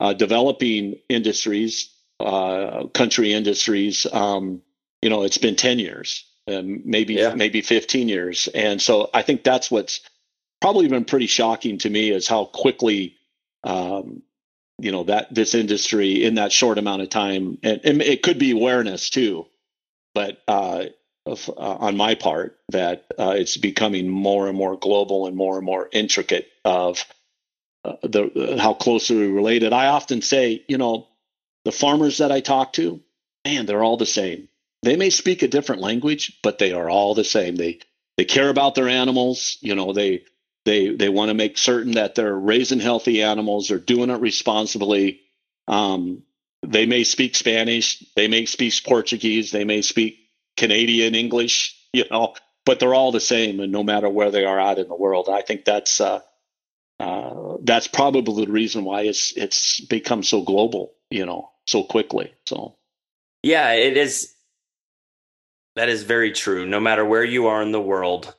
uh, 0.00 0.14
developing 0.14 0.96
industries, 1.10 1.90
uh, 2.18 2.84
country 2.94 3.34
industries, 3.34 4.06
um, 4.10 4.62
you 5.02 5.10
know, 5.10 5.22
it's 5.22 5.36
been 5.36 5.56
10 5.56 5.80
years, 5.80 6.24
um, 6.46 6.80
maybe 6.86 7.14
yeah. 7.14 7.34
maybe 7.34 7.60
15 7.60 8.08
years, 8.08 8.48
and 8.54 8.80
so 8.80 9.10
I 9.12 9.20
think 9.20 9.44
that's 9.44 9.70
what's 9.70 10.00
probably 10.60 10.88
been 10.88 11.04
pretty 11.04 11.26
shocking 11.26 11.78
to 11.78 11.90
me 11.90 12.10
is 12.10 12.28
how 12.28 12.44
quickly 12.44 13.16
um, 13.64 14.22
you 14.78 14.92
know 14.92 15.04
that 15.04 15.34
this 15.34 15.54
industry 15.54 16.24
in 16.24 16.36
that 16.36 16.52
short 16.52 16.78
amount 16.78 17.02
of 17.02 17.10
time 17.10 17.58
and, 17.62 17.80
and 17.84 18.02
it 18.02 18.22
could 18.22 18.38
be 18.38 18.52
awareness 18.52 19.10
too 19.10 19.46
but 20.14 20.42
uh, 20.48 20.84
uh, 21.26 21.34
on 21.56 21.96
my 21.96 22.14
part 22.14 22.58
that 22.70 23.06
uh, 23.18 23.34
it's 23.36 23.56
becoming 23.56 24.08
more 24.08 24.48
and 24.48 24.56
more 24.56 24.76
global 24.76 25.26
and 25.26 25.36
more 25.36 25.56
and 25.56 25.66
more 25.66 25.88
intricate 25.92 26.48
of 26.64 27.04
uh, 27.84 27.96
the 28.02 28.56
how 28.60 28.74
closely 28.74 29.16
related 29.16 29.72
i 29.72 29.86
often 29.86 30.22
say 30.22 30.64
you 30.68 30.78
know 30.78 31.08
the 31.64 31.72
farmers 31.72 32.18
that 32.18 32.32
i 32.32 32.40
talk 32.40 32.72
to 32.72 33.00
man 33.44 33.66
they're 33.66 33.84
all 33.84 33.96
the 33.96 34.06
same. 34.06 34.48
They 34.82 34.96
may 34.96 35.10
speak 35.10 35.42
a 35.42 35.48
different 35.48 35.82
language 35.82 36.38
but 36.42 36.58
they 36.58 36.72
are 36.72 36.88
all 36.88 37.14
the 37.14 37.24
same. 37.24 37.56
They 37.56 37.80
they 38.16 38.24
care 38.24 38.48
about 38.48 38.74
their 38.74 38.88
animals 38.88 39.58
you 39.60 39.74
know 39.74 39.92
they 39.92 40.24
they 40.68 40.90
they 40.90 41.08
want 41.08 41.30
to 41.30 41.34
make 41.34 41.56
certain 41.56 41.92
that 41.92 42.14
they're 42.14 42.36
raising 42.36 42.78
healthy 42.78 43.22
animals, 43.22 43.68
they're 43.68 43.78
doing 43.78 44.10
it 44.10 44.20
responsibly. 44.20 45.22
Um, 45.66 46.24
they 46.62 46.84
may 46.84 47.04
speak 47.04 47.34
Spanish, 47.34 48.04
they 48.14 48.28
may 48.28 48.44
speak 48.44 48.74
Portuguese, 48.86 49.50
they 49.50 49.64
may 49.64 49.80
speak 49.80 50.18
Canadian 50.58 51.14
English, 51.14 51.74
you 51.94 52.04
know, 52.10 52.34
but 52.66 52.80
they're 52.80 52.94
all 52.94 53.12
the 53.12 53.20
same, 53.20 53.60
and 53.60 53.72
no 53.72 53.82
matter 53.82 54.10
where 54.10 54.30
they 54.30 54.44
are 54.44 54.60
out 54.60 54.78
in 54.78 54.88
the 54.88 54.94
world, 54.94 55.28
I 55.30 55.40
think 55.40 55.64
that's 55.64 56.02
uh, 56.02 56.20
uh, 57.00 57.56
that's 57.62 57.88
probably 57.88 58.44
the 58.44 58.52
reason 58.52 58.84
why 58.84 59.02
it's 59.02 59.32
it's 59.36 59.80
become 59.80 60.22
so 60.22 60.42
global, 60.42 60.92
you 61.10 61.24
know, 61.24 61.50
so 61.64 61.82
quickly. 61.82 62.34
So, 62.46 62.76
yeah, 63.42 63.72
it 63.72 63.96
is. 63.96 64.34
That 65.76 65.88
is 65.88 66.02
very 66.02 66.32
true. 66.32 66.66
No 66.66 66.80
matter 66.80 67.04
where 67.04 67.24
you 67.24 67.46
are 67.46 67.62
in 67.62 67.72
the 67.72 67.80
world, 67.80 68.34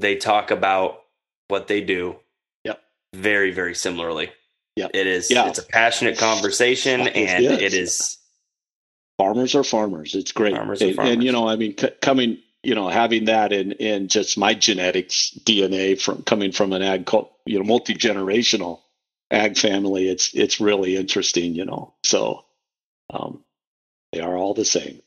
they 0.00 0.16
talk 0.16 0.50
about 0.50 1.02
what 1.48 1.68
they 1.68 1.80
do. 1.80 2.16
Yep. 2.64 2.80
Very, 3.14 3.50
very 3.52 3.74
similarly. 3.74 4.30
Yep. 4.76 4.90
It 4.94 5.06
is. 5.06 5.30
Yeah. 5.30 5.48
It's 5.48 5.58
a 5.58 5.66
passionate 5.66 6.18
conversation, 6.18 7.00
and 7.00 7.44
it 7.44 7.74
is. 7.74 8.18
Farmers 9.18 9.54
are 9.56 9.64
farmers. 9.64 10.14
It's 10.14 10.30
great. 10.30 10.54
Farmers 10.54 10.80
and, 10.80 10.94
farmers. 10.94 11.12
and, 11.12 11.24
you 11.24 11.32
know, 11.32 11.48
I 11.48 11.56
mean, 11.56 11.76
c- 11.76 11.90
coming 12.00 12.38
you 12.62 12.74
know, 12.74 12.88
having 12.88 13.26
that 13.26 13.52
in 13.52 13.72
in 13.72 14.08
just 14.08 14.36
my 14.36 14.54
genetics 14.54 15.30
DNA 15.44 16.00
from 16.00 16.22
coming 16.22 16.52
from 16.52 16.72
an 16.72 16.82
ag, 16.82 17.08
you 17.46 17.58
know, 17.58 17.64
multi 17.64 17.94
generational 17.94 18.80
ag 19.30 19.56
family, 19.56 20.08
it's 20.08 20.34
it's 20.34 20.60
really 20.60 20.96
interesting, 20.96 21.54
you 21.54 21.64
know. 21.64 21.94
So 22.02 22.44
um, 23.10 23.44
they 24.12 24.20
are 24.20 24.36
all 24.36 24.54
the 24.54 24.64
same. 24.64 25.00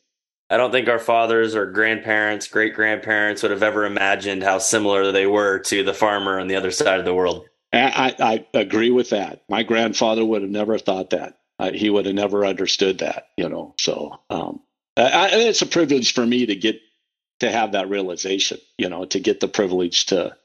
I 0.52 0.58
don't 0.58 0.72
think 0.72 0.90
our 0.90 1.00
fathers 1.00 1.56
or 1.56 1.66
grandparents, 1.66 2.50
great 2.50 2.74
grandparents 2.74 3.42
would 3.42 3.52
have 3.52 3.64
ever 3.64 3.86
imagined 3.86 4.44
how 4.44 4.58
similar 4.58 5.14
they 5.14 5.26
were 5.26 5.60
to 5.60 5.82
the 5.82 5.94
farmer 5.94 6.42
on 6.42 6.50
the 6.50 6.58
other 6.58 6.72
side 6.72 7.00
of 7.00 7.06
the 7.06 7.14
world. 7.14 7.46
I, 7.72 8.14
I, 8.20 8.60
agree 8.60 8.92
with 8.92 9.12
that. 9.12 9.44
My 9.48 9.64
grandfather 9.64 10.26
would 10.26 10.42
have 10.42 10.52
never 10.52 10.78
thought 10.78 11.12
that. 11.12 11.40
Uh, 11.58 11.72
he 11.72 11.90
would 11.90 12.06
have 12.06 12.16
never 12.16 12.46
understood 12.46 13.00
that, 13.00 13.28
you 13.38 13.48
know. 13.48 13.76
So 13.80 14.20
um, 14.30 14.60
I, 14.98 15.30
it's 15.32 15.62
a 15.62 15.68
privilege 15.68 16.14
for 16.14 16.26
me 16.26 16.46
to 16.46 16.56
get 16.56 16.82
to 17.40 17.50
have 17.50 17.72
that 17.72 17.90
realization, 17.90 18.58
you 18.78 18.90
know, 18.90 19.06
to 19.06 19.20
get 19.22 19.40
the 19.40 19.48
privilege 19.48 20.08
to 20.08 20.36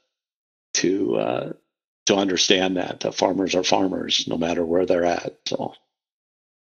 to 0.75 1.17
uh, 1.17 1.53
to 2.07 2.15
understand 2.15 2.77
that 2.77 3.01
the 3.01 3.11
farmers 3.11 3.57
are 3.57 3.65
farmers 3.65 4.29
no 4.29 4.39
matter 4.39 4.65
where 4.65 4.87
they're 4.87 5.05
at. 5.05 5.37
So, 5.47 5.75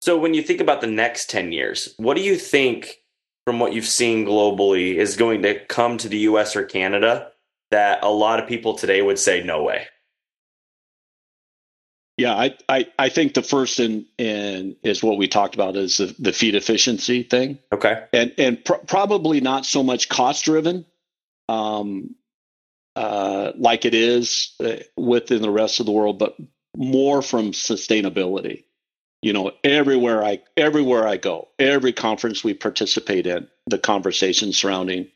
so 0.02 0.18
when 0.18 0.34
you 0.34 0.44
think 0.44 0.62
about 0.62 0.80
the 0.80 0.88
next 0.88 1.30
ten 1.30 1.52
years, 1.52 1.94
what 1.98 2.16
do 2.16 2.24
you 2.24 2.38
think 2.38 3.00
from 3.48 3.60
what 3.60 3.72
you've 3.72 3.86
seen 3.86 4.26
globally 4.26 4.96
is 4.96 5.16
going 5.16 5.42
to 5.42 5.58
come 5.68 5.98
to 5.98 6.10
the 6.10 6.18
US 6.18 6.54
or 6.54 6.66
Canada 6.66 7.32
that 7.72 8.04
a 8.04 8.10
lot 8.10 8.42
of 8.42 8.50
people 8.50 8.74
today 8.74 9.02
would 9.02 9.18
say 9.18 9.42
no 9.42 9.64
way? 9.64 9.86
Yeah, 12.18 12.36
I, 12.36 12.58
I, 12.68 12.88
I 13.00 13.08
think 13.08 13.36
the 13.36 13.42
first 13.42 13.80
and 13.80 14.04
in 14.18 14.76
is 14.84 15.02
what 15.02 15.18
we 15.18 15.30
talked 15.30 15.56
about 15.56 15.78
is 15.78 15.96
the, 15.96 16.14
the 16.20 16.34
feed 16.34 16.56
efficiency 16.56 17.24
thing. 17.24 17.58
Okay. 17.72 18.04
And 18.12 18.34
and 18.38 18.66
pr- 18.66 18.84
probably 18.86 19.40
not 19.40 19.66
so 19.66 19.82
much 19.82 20.10
cost 20.10 20.44
driven, 20.44 20.86
um, 21.48 22.16
uh, 22.98 23.54
like 23.56 23.86
it 23.86 23.94
is 23.94 24.56
uh, 24.62 24.74
within 24.98 25.42
the 25.42 25.52
rest 25.52 25.80
of 25.80 25.86
the 25.86 25.94
world, 25.94 26.20
but 26.20 26.36
more 26.76 27.22
from 27.22 27.54
sustainability 27.54 28.66
you 29.22 29.34
know 29.34 29.52
everywhere 29.64 30.24
i 30.24 30.40
everywhere 30.56 31.08
i 31.08 31.18
go 31.18 31.48
every 31.60 31.92
conference 31.92 32.44
we 32.44 32.54
participate 32.54 33.28
in 33.28 33.48
the 33.68 33.78
conversation 33.78 34.54
surrounding 34.54 35.08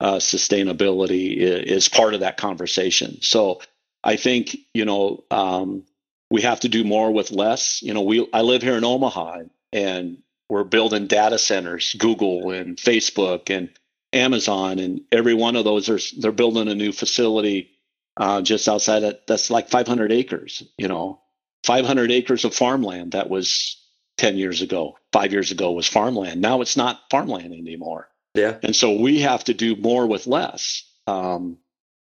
uh, 0.00 0.16
sustainability 0.16 1.36
is, 1.36 1.64
is, 1.64 1.88
part 1.88 2.14
of 2.14 2.20
that 2.20 2.36
conversation. 2.36 3.20
So 3.22 3.60
i 4.04 4.16
think 4.16 4.56
you 4.74 4.84
know 4.84 5.24
um, 5.30 5.84
we 6.30 6.42
have 6.42 6.60
to 6.60 6.68
do 6.68 6.84
more 6.84 7.12
with 7.12 7.30
less. 7.30 7.82
You 7.82 7.94
know 7.94 8.02
we 8.02 8.28
i 8.32 8.42
live 8.42 8.62
here 8.62 8.76
in 8.76 8.84
omaha 8.84 9.42
and 9.72 10.18
we're 10.48 10.64
building 10.64 11.06
data 11.08 11.38
centers 11.38 11.94
google 11.98 12.50
and 12.52 12.78
facebook 12.78 13.54
and 13.54 13.68
amazon 14.14 14.78
and 14.78 15.02
every 15.12 15.34
one 15.34 15.56
of 15.56 15.64
those 15.64 15.90
are 15.90 15.98
they're 16.18 16.32
building 16.32 16.68
a 16.68 16.74
new 16.74 16.92
facility 16.92 17.70
uh, 18.16 18.40
just 18.40 18.66
outside 18.66 19.02
of 19.02 19.18
that's 19.26 19.50
like 19.50 19.68
500 19.68 20.10
acres 20.10 20.62
you 20.78 20.88
know 20.88 21.20
500 21.68 22.10
acres 22.10 22.46
of 22.46 22.54
farmland 22.54 23.12
that 23.12 23.28
was 23.28 23.76
10 24.16 24.38
years 24.38 24.62
ago, 24.62 24.96
five 25.12 25.32
years 25.32 25.50
ago 25.50 25.72
was 25.72 25.86
farmland. 25.86 26.40
Now 26.40 26.62
it's 26.62 26.78
not 26.78 27.02
farmland 27.10 27.52
anymore. 27.52 28.08
Yeah. 28.34 28.56
And 28.62 28.74
so 28.74 28.98
we 28.98 29.20
have 29.20 29.44
to 29.44 29.54
do 29.54 29.76
more 29.76 30.06
with 30.06 30.26
less. 30.26 30.82
Um, 31.06 31.58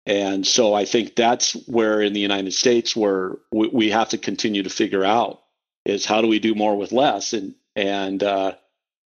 and 0.05 0.47
so 0.47 0.73
I 0.73 0.85
think 0.85 1.17
that's 1.17 1.51
where 1.67 2.01
in 2.01 2.13
the 2.13 2.21
United 2.21 2.53
States 2.53 2.95
where 2.95 3.39
we, 3.51 3.67
we, 3.67 3.89
have 3.91 4.07
to 4.09 4.17
continue 4.17 4.63
to 4.63 4.69
figure 4.69 5.03
out 5.03 5.41
is 5.85 6.05
how 6.05 6.21
do 6.21 6.27
we 6.27 6.39
do 6.39 6.55
more 6.55 6.77
with 6.77 6.93
less 6.93 7.33
and 7.33 7.53
and 7.75 8.23
uh, 8.23 8.53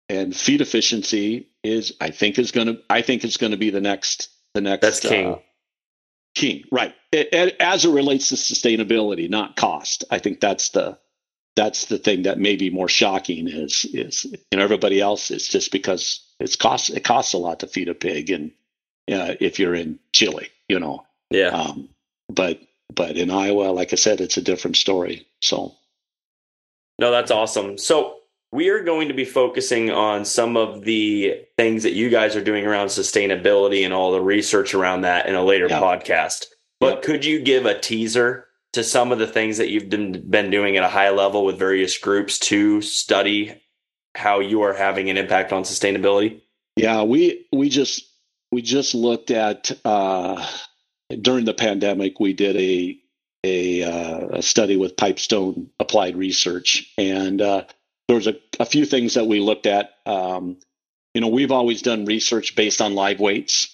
and 0.09 0.35
feed 0.35 0.61
efficiency 0.61 1.49
is 1.63 1.93
I 2.01 2.09
think 2.09 2.39
is 2.39 2.51
going 2.51 2.67
to 2.67 2.79
I 2.89 3.03
think 3.03 3.23
it's 3.23 3.37
going 3.37 3.51
to 3.51 3.57
be 3.57 3.69
the 3.69 3.81
next 3.81 4.29
the 4.55 4.61
next 4.61 4.81
that's 4.81 4.99
king. 4.99 5.35
Uh, 5.35 5.37
king, 6.35 6.63
right? 6.71 6.95
It, 7.11 7.29
it, 7.33 7.55
as 7.59 7.85
it 7.85 7.91
relates 7.91 8.29
to 8.29 8.35
sustainability, 8.35 9.29
not 9.29 9.55
cost. 9.55 10.03
I 10.09 10.19
think 10.19 10.39
that's 10.39 10.69
the 10.69 10.97
that's 11.55 11.85
the 11.85 11.99
thing 11.99 12.23
that 12.23 12.39
may 12.39 12.55
be 12.55 12.69
more 12.69 12.89
shocking 12.89 13.47
is 13.47 13.85
is 13.93 14.25
you 14.25 14.57
know 14.57 14.63
everybody 14.63 14.99
else 14.99 15.29
it's 15.29 15.47
just 15.47 15.71
because 15.71 16.25
it's 16.39 16.55
cost 16.55 16.89
it 16.89 17.03
costs 17.03 17.33
a 17.33 17.37
lot 17.37 17.59
to 17.59 17.67
feed 17.67 17.89
a 17.89 17.93
pig 17.93 18.31
and 18.31 18.51
uh, 19.11 19.35
if 19.39 19.59
you're 19.59 19.75
in 19.75 19.99
Chile, 20.13 20.49
you 20.67 20.79
know. 20.79 21.05
Yeah. 21.29 21.49
Um, 21.49 21.89
but 22.29 22.59
but 22.93 23.17
in 23.17 23.31
Iowa, 23.31 23.71
like 23.71 23.93
I 23.93 23.95
said, 23.95 24.21
it's 24.21 24.37
a 24.37 24.41
different 24.41 24.77
story. 24.77 25.27
So. 25.41 25.75
No, 26.99 27.11
that's 27.11 27.31
awesome. 27.31 27.77
So 27.77 28.17
we 28.53 28.69
are 28.69 28.83
going 28.83 29.07
to 29.07 29.15
be 29.15 29.25
focusing 29.25 29.89
on 29.89 30.23
some 30.25 30.55
of 30.55 30.83
the 30.83 31.43
things 31.57 31.81
that 31.81 31.93
you 31.93 32.11
guys 32.11 32.35
are 32.35 32.43
doing 32.43 32.67
around 32.67 32.87
sustainability 32.87 33.83
and 33.83 33.91
all 33.91 34.11
the 34.11 34.21
research 34.21 34.75
around 34.75 35.01
that 35.01 35.25
in 35.25 35.33
a 35.33 35.43
later 35.43 35.65
yeah. 35.67 35.79
podcast. 35.79 36.45
But 36.79 37.01
could 37.01 37.25
you 37.25 37.39
give 37.39 37.65
a 37.65 37.79
teaser 37.79 38.45
to 38.73 38.83
some 38.83 39.11
of 39.11 39.17
the 39.17 39.25
things 39.25 39.57
that 39.57 39.69
you've 39.69 39.89
been 39.89 40.51
doing 40.51 40.77
at 40.77 40.83
a 40.83 40.87
high 40.87 41.09
level 41.09 41.45
with 41.45 41.57
various 41.57 41.97
groups 41.97 42.37
to 42.39 42.79
study 42.83 43.59
how 44.13 44.39
you 44.39 44.61
are 44.61 44.73
having 44.73 45.09
an 45.09 45.17
impact 45.17 45.51
on 45.51 45.63
sustainability? 45.63 46.41
Yeah, 46.75 47.01
we 47.01 47.47
we 47.51 47.69
just 47.69 48.07
we 48.51 48.61
just 48.61 48.93
looked 48.93 49.31
at 49.31 49.71
uh, 49.83 50.47
during 51.09 51.45
the 51.45 51.55
pandemic. 51.55 52.19
We 52.19 52.33
did 52.33 52.55
a 52.57 52.99
a, 53.43 53.83
uh, 53.83 54.27
a 54.37 54.41
study 54.43 54.77
with 54.77 54.95
Pipestone 54.95 55.69
Applied 55.79 56.15
Research, 56.15 56.93
and 56.97 57.41
uh, 57.41 57.63
there 58.07 58.15
was 58.15 58.27
a, 58.27 58.35
a 58.59 58.65
few 58.65 58.85
things 58.85 59.13
that 59.13 59.25
we 59.25 59.39
looked 59.39 59.65
at. 59.65 59.91
Um, 60.05 60.57
you 61.13 61.21
know, 61.21 61.27
we've 61.27 61.51
always 61.51 61.81
done 61.81 62.05
research 62.05 62.55
based 62.55 62.81
on 62.81 62.95
live 62.95 63.19
weights. 63.19 63.69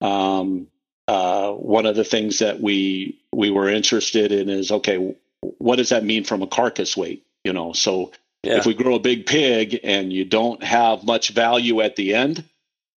Um, 0.00 0.68
uh, 1.08 1.52
one 1.52 1.86
of 1.86 1.96
the 1.96 2.04
things 2.04 2.40
that 2.40 2.60
we 2.60 3.20
we 3.32 3.50
were 3.50 3.68
interested 3.68 4.32
in 4.32 4.48
is 4.48 4.70
okay, 4.70 5.14
what 5.40 5.76
does 5.76 5.90
that 5.90 6.04
mean 6.04 6.24
from 6.24 6.42
a 6.42 6.46
carcass 6.46 6.96
weight? 6.96 7.24
You 7.44 7.52
know, 7.52 7.72
so 7.72 8.12
yeah. 8.42 8.58
if 8.58 8.66
we 8.66 8.74
grow 8.74 8.96
a 8.96 9.00
big 9.00 9.26
pig 9.26 9.80
and 9.82 10.12
you 10.12 10.24
don't 10.24 10.62
have 10.62 11.04
much 11.04 11.30
value 11.30 11.80
at 11.80 11.96
the 11.96 12.14
end, 12.14 12.44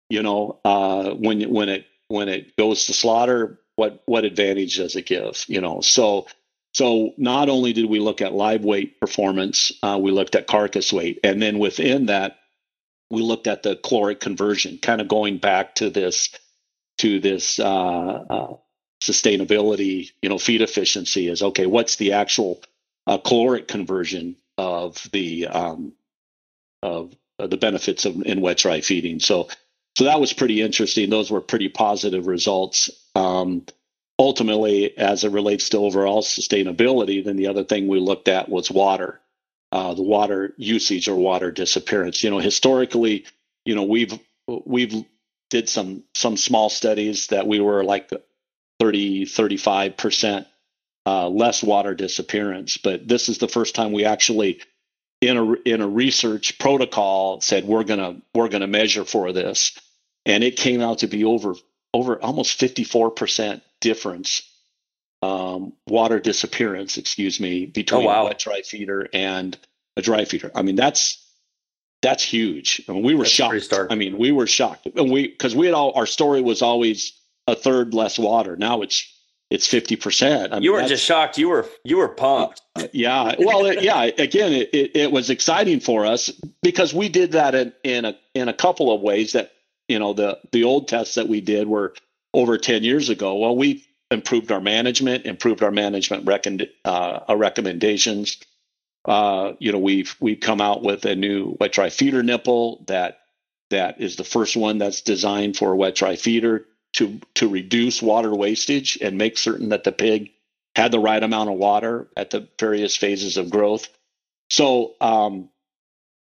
you 0.10 0.23
know, 0.23 0.60
uh, 0.65 1.12
when 1.12 1.41
when 1.49 1.69
it 1.69 1.86
when 2.08 2.29
it 2.29 2.55
goes 2.58 2.86
to 2.86 2.93
slaughter, 2.93 3.60
what 3.75 4.01
what 4.05 4.25
advantage 4.25 4.77
does 4.77 4.95
it 4.95 5.05
give? 5.05 5.45
You 5.47 5.62
know, 5.62 5.82
so 5.82 6.27
so 6.73 7.13
not 7.17 7.49
only 7.49 7.73
did 7.73 7.89
we 7.89 7.99
look 7.99 8.21
at 8.21 8.34
live 8.34 8.63
weight 8.63 8.99
performance, 8.99 9.71
uh, 9.82 9.97
we 10.01 10.12
looked 10.12 10.36
at 10.36 10.47
carcass 10.47 10.93
weight, 10.93 11.19
and 11.23 11.41
then 11.41 11.60
within 11.60 12.08
that, 12.08 12.38
we 13.10 13.21
looked 13.21 13.47
at 13.47 13.63
the 13.63 13.75
caloric 13.75 14.19
conversion, 14.19 14.77
kind 14.77 15.01
of 15.01 15.08
going 15.08 15.39
back 15.39 15.75
to 15.75 15.89
this 15.89 16.29
to 16.99 17.19
this 17.19 17.60
uh, 17.60 17.65
uh, 17.65 18.53
sustainability, 19.01 20.12
you 20.21 20.29
know, 20.29 20.38
feed 20.38 20.62
efficiency. 20.62 21.27
Is 21.27 21.41
okay. 21.41 21.65
What's 21.65 21.95
the 21.95 22.13
actual 22.13 22.62
uh, 23.08 23.17
caloric 23.17 23.67
conversion 23.67 24.36
of 24.58 25.08
the 25.12 25.47
um, 25.47 25.93
of 26.84 27.15
the 27.39 27.58
benefits 27.58 28.05
of 28.05 28.21
in 28.21 28.41
wet 28.41 28.58
dry 28.58 28.82
feeding? 28.82 29.19
So 29.19 29.49
so 29.97 30.03
that 30.03 30.21
was 30.21 30.34
pretty 30.34 30.62
interesting. 30.62 31.10
Those 31.10 31.32
were 31.32 31.41
pretty 31.41 31.69
positive 31.69 32.27
results. 32.27 32.91
Um, 33.15 33.65
ultimately, 34.19 34.95
as 34.97 35.23
it 35.23 35.32
relates 35.32 35.69
to 35.69 35.77
overall 35.77 36.21
sustainability, 36.21 37.23
then 37.23 37.38
the 37.38 37.47
other 37.47 37.63
thing 37.63 37.88
we 37.88 37.99
looked 37.99 38.27
at 38.27 38.49
was 38.49 38.69
water, 38.69 39.21
uh, 39.71 39.93
the 39.93 40.03
water 40.03 40.53
usage 40.58 41.08
or 41.08 41.15
water 41.15 41.51
disappearance. 41.51 42.21
You 42.21 42.29
know, 42.29 42.39
historically, 42.39 43.25
you 43.65 43.75
know, 43.75 43.84
we've 43.84 44.19
we've 44.65 45.05
did 45.49 45.69
some 45.69 46.03
some 46.13 46.36
small 46.38 46.69
studies 46.69 47.27
that 47.27 47.47
we 47.47 47.62
were 47.62 47.84
like 47.84 48.12
30 48.79 49.25
35 49.25 49.97
percent 49.97 50.47
uh, 51.05 51.27
less 51.29 51.63
water 51.63 51.95
disappearance, 51.95 52.77
but 52.77 53.08
this 53.08 53.29
is 53.29 53.38
the 53.38 53.47
first 53.47 53.73
time 53.73 53.93
we 53.93 54.05
actually 54.05 54.60
in 55.21 55.38
a 55.38 55.53
in 55.65 55.82
a 55.82 55.88
research 55.88 56.60
protocol 56.60 57.41
said 57.41 57.65
we're 57.65 57.84
gonna 57.86 58.17
we're 58.36 58.49
gonna 58.49 58.67
measure 58.67 59.05
for 59.05 59.32
this, 59.32 59.80
and 60.26 60.43
it 60.43 60.57
came 60.57 60.82
out 60.82 60.99
to 60.99 61.07
be 61.07 61.24
over 61.24 61.55
over 61.93 62.22
almost 62.22 62.59
54 62.59 63.11
percent 63.11 63.63
difference 63.82 64.49
um, 65.21 65.73
water 65.88 66.19
disappearance, 66.19 66.97
excuse 66.97 67.39
me, 67.39 67.65
between 67.65 68.03
oh, 68.03 68.07
wow. 68.07 68.21
a 68.21 68.25
wet 68.25 68.39
dry 68.39 68.61
feeder 68.61 69.07
and 69.13 69.57
a 69.97 70.01
dry 70.01 70.25
feeder. 70.25 70.51
I 70.55 70.61
mean, 70.61 70.75
that's 70.75 71.25
that's 72.01 72.23
huge. 72.23 72.82
I 72.88 72.93
mean, 72.93 73.03
we 73.03 73.15
were 73.15 73.23
that's 73.23 73.32
shocked. 73.32 73.73
I 73.91 73.95
mean, 73.95 74.17
we 74.17 74.32
were 74.32 74.47
shocked, 74.47 74.88
and 74.95 75.11
we 75.11 75.27
because 75.27 75.55
we 75.55 75.65
had 75.65 75.75
all 75.75 75.93
our 75.95 76.05
story 76.05 76.41
was 76.41 76.61
always 76.61 77.19
a 77.47 77.55
third 77.55 77.93
less 77.93 78.17
water. 78.17 78.55
Now 78.55 78.82
it's 78.82 79.13
it's 79.49 79.67
fifty 79.67 79.97
percent. 79.97 80.63
You 80.63 80.71
weren't 80.73 80.88
just 80.88 81.03
shocked; 81.03 81.38
you 81.38 81.49
were 81.49 81.67
you 81.84 81.97
were 81.97 82.09
pumped. 82.09 82.61
Uh, 82.75 82.88
yeah, 82.93 83.36
well, 83.39 83.65
it, 83.65 83.82
yeah. 83.82 84.03
Again, 84.03 84.53
it, 84.53 84.69
it, 84.73 84.95
it 84.95 85.11
was 85.11 85.30
exciting 85.30 85.82
for 85.82 86.05
us 86.05 86.32
because 86.61 86.93
we 86.93 87.09
did 87.09 87.34
that 87.34 87.55
in, 87.55 87.73
in 87.84 88.05
a 88.05 88.17
in 88.34 88.47
a 88.47 88.53
couple 88.53 88.93
of 88.93 89.01
ways. 89.01 89.34
That 89.34 89.51
you 89.89 89.99
know 89.99 90.13
the 90.13 90.39
the 90.53 90.63
old 90.63 90.88
tests 90.88 91.15
that 91.15 91.27
we 91.27 91.41
did 91.41 91.67
were 91.67 91.93
over 92.34 92.57
10 92.57 92.84
years 92.84 93.09
ago. 93.09 93.36
Well, 93.36 93.55
we 93.55 93.86
improved 94.11 94.51
our 94.51 94.61
management, 94.61 95.25
improved 95.25 95.63
our 95.63 95.71
management 95.71 96.27
recon- 96.27 96.67
uh, 96.86 97.36
recommendations. 97.36 98.38
Uh, 99.05 99.53
you 99.59 99.71
know, 99.71 99.80
we've 99.80 100.15
we've 100.19 100.39
come 100.39 100.61
out 100.61 100.84
with 100.84 101.05
a 101.05 101.15
new 101.15 101.55
wet 101.59 101.71
dry 101.71 101.89
feeder 101.89 102.21
nipple 102.21 102.84
that 102.88 103.19
that 103.69 104.01
is 104.01 104.15
the 104.15 104.23
first 104.23 104.57
one 104.57 104.77
that's 104.77 105.01
designed 105.01 105.55
for 105.55 105.71
a 105.71 105.75
wet 105.75 105.95
dry 105.95 106.15
feeder 106.15 106.65
to 106.93 107.19
to 107.36 107.47
reduce 107.47 108.01
water 108.01 108.34
wastage 108.34 108.97
and 109.01 109.17
make 109.17 109.38
certain 109.38 109.69
that 109.69 109.84
the 109.84 109.91
pig 109.91 110.32
had 110.75 110.91
the 110.91 110.99
right 110.99 111.21
amount 111.23 111.49
of 111.49 111.55
water 111.55 112.07
at 112.17 112.30
the 112.30 112.47
various 112.59 112.95
phases 112.95 113.38
of 113.38 113.49
growth. 113.49 113.88
So 114.49 114.95
um, 114.99 115.49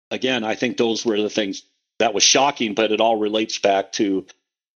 again, 0.09 0.43
I 0.43 0.55
think 0.55 0.77
those 0.77 1.05
were 1.05 1.21
the 1.21 1.29
things 1.29 1.63
that 1.99 2.13
was 2.13 2.23
shocking, 2.23 2.73
but 2.73 2.91
it 2.91 3.01
all 3.01 3.17
relates 3.17 3.57
back 3.59 3.91
to 3.93 4.25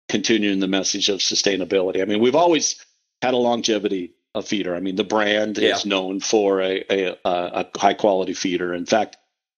continuing 0.08 0.60
the 0.60 0.68
message 0.68 1.08
of 1.08 1.20
sustainability. 1.20 2.00
I 2.00 2.04
mean, 2.04 2.20
we've 2.20 2.36
always 2.36 2.84
had 3.22 3.34
a 3.34 3.38
longevity 3.38 4.14
of 4.34 4.46
feeder. 4.46 4.74
I 4.74 4.80
mean, 4.80 4.96
the 4.96 5.04
brand 5.04 5.58
yeah. 5.58 5.74
is 5.74 5.86
known 5.86 6.20
for 6.20 6.60
a, 6.60 6.84
a, 6.90 7.16
a 7.24 7.66
high 7.76 7.94
quality 7.94 8.34
feeder. 8.34 8.74
In 8.74 8.86
fact, 8.86 9.16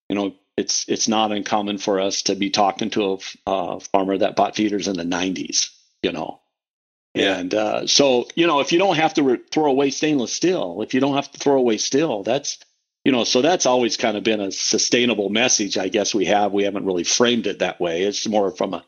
you 0.09 0.17
know, 0.17 0.35
it's 0.57 0.89
it's 0.89 1.09
not 1.09 1.33
uncommon 1.33 1.79
for 1.79 2.01
us 2.01 2.23
to 2.23 2.35
be 2.35 2.51
talking 2.51 2.91
to 2.91 3.19
a, 3.47 3.81
farmer 3.81 4.19
that 4.19 4.37
bought 4.37 4.57
feeders 4.57 4.89
in 4.89 4.97
the 4.97 5.05
90s. 5.05 5.71
You 6.03 6.13
know, 6.13 6.41
yeah. 7.15 7.39
And 7.39 7.55
uh, 7.55 7.87
so, 7.87 8.29
you 8.35 8.47
know, 8.47 8.61
if 8.61 8.73
you 8.73 8.79
don't 8.79 8.97
have 8.97 9.15
to 9.15 9.23
re- 9.23 9.41
throw 9.51 9.67
away 9.67 9.91
stainless 9.91 10.33
steel, 10.33 10.81
if 10.83 10.95
you 10.95 11.01
don't 11.01 11.15
have 11.15 11.31
to 11.33 11.39
throw 11.39 11.59
away 11.59 11.79
steel, 11.79 12.23
that's, 12.23 12.59
you 13.05 13.13
know, 13.13 13.25
so 13.25 13.43
that's 13.43 13.67
always 13.67 13.97
kind 13.97 14.17
of 14.17 14.23
been 14.23 14.41
a 14.41 14.53
sustainable 14.53 15.29
message. 15.29 15.79
I 15.79 15.89
guess 15.89 16.15
we 16.15 16.27
have. 16.27 16.53
We 16.53 16.65
haven't 16.65 16.85
really 16.85 17.05
framed 17.05 17.47
it 17.47 17.61
that 17.61 17.81
way. 17.81 18.03
It's 18.03 18.29
more 18.29 18.51
from 18.51 18.75
a 18.75 18.85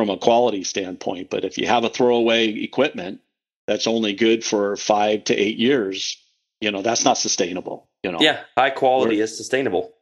from 0.00 0.08
a 0.08 0.16
quality 0.16 0.64
standpoint. 0.64 1.28
But 1.28 1.44
if 1.44 1.58
you 1.58 1.66
have 1.66 1.84
a 1.84 1.90
throwaway 1.90 2.48
equipment 2.62 3.20
that's 3.66 3.86
only 3.86 4.14
good 4.14 4.42
for 4.42 4.74
five 4.76 5.24
to 5.24 5.36
eight 5.36 5.58
years, 5.58 6.16
you 6.62 6.70
know, 6.70 6.80
that's 6.80 7.04
not 7.04 7.18
sustainable. 7.18 7.86
You 8.02 8.12
know. 8.12 8.18
Yeah, 8.18 8.40
high 8.56 8.70
quality 8.70 9.18
We're, 9.18 9.24
is 9.24 9.36
sustainable. 9.36 9.92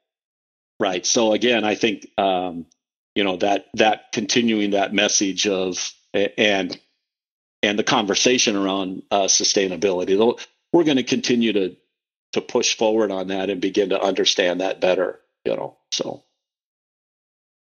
Right. 0.78 1.04
So 1.04 1.32
again, 1.32 1.64
I 1.64 1.74
think 1.74 2.06
um, 2.16 2.66
you 3.16 3.24
know 3.24 3.38
that 3.38 3.66
that 3.74 4.12
continuing 4.12 4.70
that 4.70 4.94
message 4.94 5.48
of 5.48 5.92
and 6.14 6.80
and 7.64 7.76
the 7.76 7.82
conversation 7.82 8.54
around 8.54 9.02
uh, 9.10 9.22
sustainability. 9.22 10.16
We're 10.72 10.84
going 10.84 10.98
to 10.98 11.02
continue 11.02 11.52
to 11.54 11.76
to 12.34 12.40
push 12.40 12.76
forward 12.76 13.10
on 13.10 13.26
that 13.28 13.50
and 13.50 13.60
begin 13.60 13.88
to 13.88 14.00
understand 14.00 14.60
that 14.60 14.80
better. 14.80 15.18
You 15.44 15.56
know, 15.56 15.76
so 15.90 16.22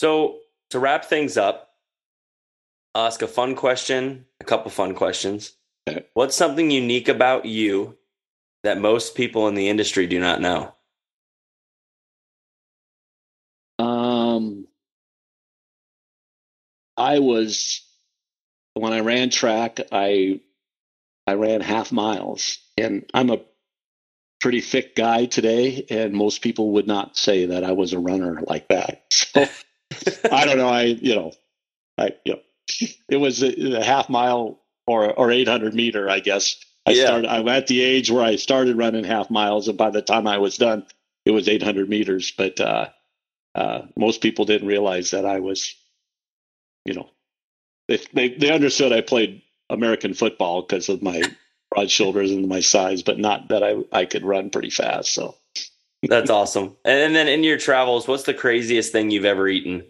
so 0.02 0.40
to 0.68 0.78
wrap 0.78 1.06
things 1.06 1.38
up, 1.38 1.65
ask 2.96 3.22
a 3.22 3.28
fun 3.28 3.54
question, 3.54 4.26
a 4.40 4.44
couple 4.44 4.70
fun 4.70 4.94
questions. 4.94 5.52
What's 6.14 6.34
something 6.34 6.70
unique 6.70 7.08
about 7.08 7.44
you 7.44 7.96
that 8.64 8.78
most 8.78 9.14
people 9.14 9.46
in 9.48 9.54
the 9.54 9.68
industry 9.68 10.06
do 10.06 10.18
not 10.18 10.40
know? 10.40 10.74
Um, 13.78 14.66
I 16.96 17.18
was 17.20 17.82
when 18.74 18.92
I 18.92 19.00
ran 19.00 19.30
track, 19.30 19.80
I 19.92 20.40
I 21.26 21.34
ran 21.34 21.60
half 21.60 21.92
miles, 21.92 22.58
and 22.76 23.08
I'm 23.14 23.30
a 23.30 23.40
pretty 24.40 24.60
thick 24.60 24.96
guy 24.96 25.26
today, 25.26 25.86
and 25.90 26.12
most 26.12 26.40
people 26.42 26.72
would 26.72 26.86
not 26.86 27.16
say 27.16 27.46
that 27.46 27.64
I 27.64 27.72
was 27.72 27.92
a 27.92 27.98
runner 27.98 28.40
like 28.46 28.68
that. 28.68 29.04
So 29.10 29.46
I 30.32 30.44
don't 30.44 30.58
know. 30.58 30.68
I 30.68 30.82
you 30.82 31.14
know, 31.14 31.32
I 31.98 32.14
you 32.24 32.34
know, 32.34 32.40
it 33.08 33.16
was 33.16 33.42
a, 33.42 33.78
a 33.78 33.84
half 33.84 34.08
mile 34.08 34.60
or 34.86 35.12
or 35.12 35.30
800 35.30 35.74
meter, 35.74 36.08
I 36.08 36.20
guess. 36.20 36.56
I 36.86 36.92
yeah. 36.92 37.06
started. 37.06 37.30
I'm 37.30 37.48
at 37.48 37.66
the 37.66 37.80
age 37.80 38.10
where 38.10 38.24
I 38.24 38.36
started 38.36 38.76
running 38.76 39.04
half 39.04 39.30
miles, 39.30 39.68
and 39.68 39.76
by 39.76 39.90
the 39.90 40.02
time 40.02 40.26
I 40.26 40.38
was 40.38 40.56
done, 40.56 40.86
it 41.24 41.32
was 41.32 41.48
800 41.48 41.88
meters. 41.88 42.32
But 42.36 42.60
uh, 42.60 42.88
uh, 43.54 43.82
most 43.96 44.20
people 44.20 44.44
didn't 44.44 44.68
realize 44.68 45.10
that 45.10 45.26
I 45.26 45.40
was, 45.40 45.74
you 46.84 46.94
know, 46.94 47.10
they, 47.88 47.98
they, 48.12 48.28
they 48.28 48.50
understood 48.50 48.92
I 48.92 49.00
played 49.00 49.42
American 49.70 50.14
football 50.14 50.62
because 50.62 50.88
of 50.88 51.02
my 51.02 51.22
broad 51.70 51.90
shoulders 51.90 52.30
and 52.30 52.48
my 52.48 52.60
size, 52.60 53.02
but 53.02 53.18
not 53.18 53.48
that 53.48 53.62
I, 53.62 53.76
I 53.92 54.04
could 54.04 54.24
run 54.24 54.50
pretty 54.50 54.70
fast. 54.70 55.12
So 55.12 55.34
that's 56.02 56.30
awesome. 56.30 56.76
And 56.84 57.16
then 57.16 57.28
in 57.28 57.42
your 57.42 57.58
travels, 57.58 58.06
what's 58.06 58.24
the 58.24 58.34
craziest 58.34 58.92
thing 58.92 59.10
you've 59.10 59.24
ever 59.24 59.48
eaten? 59.48 59.84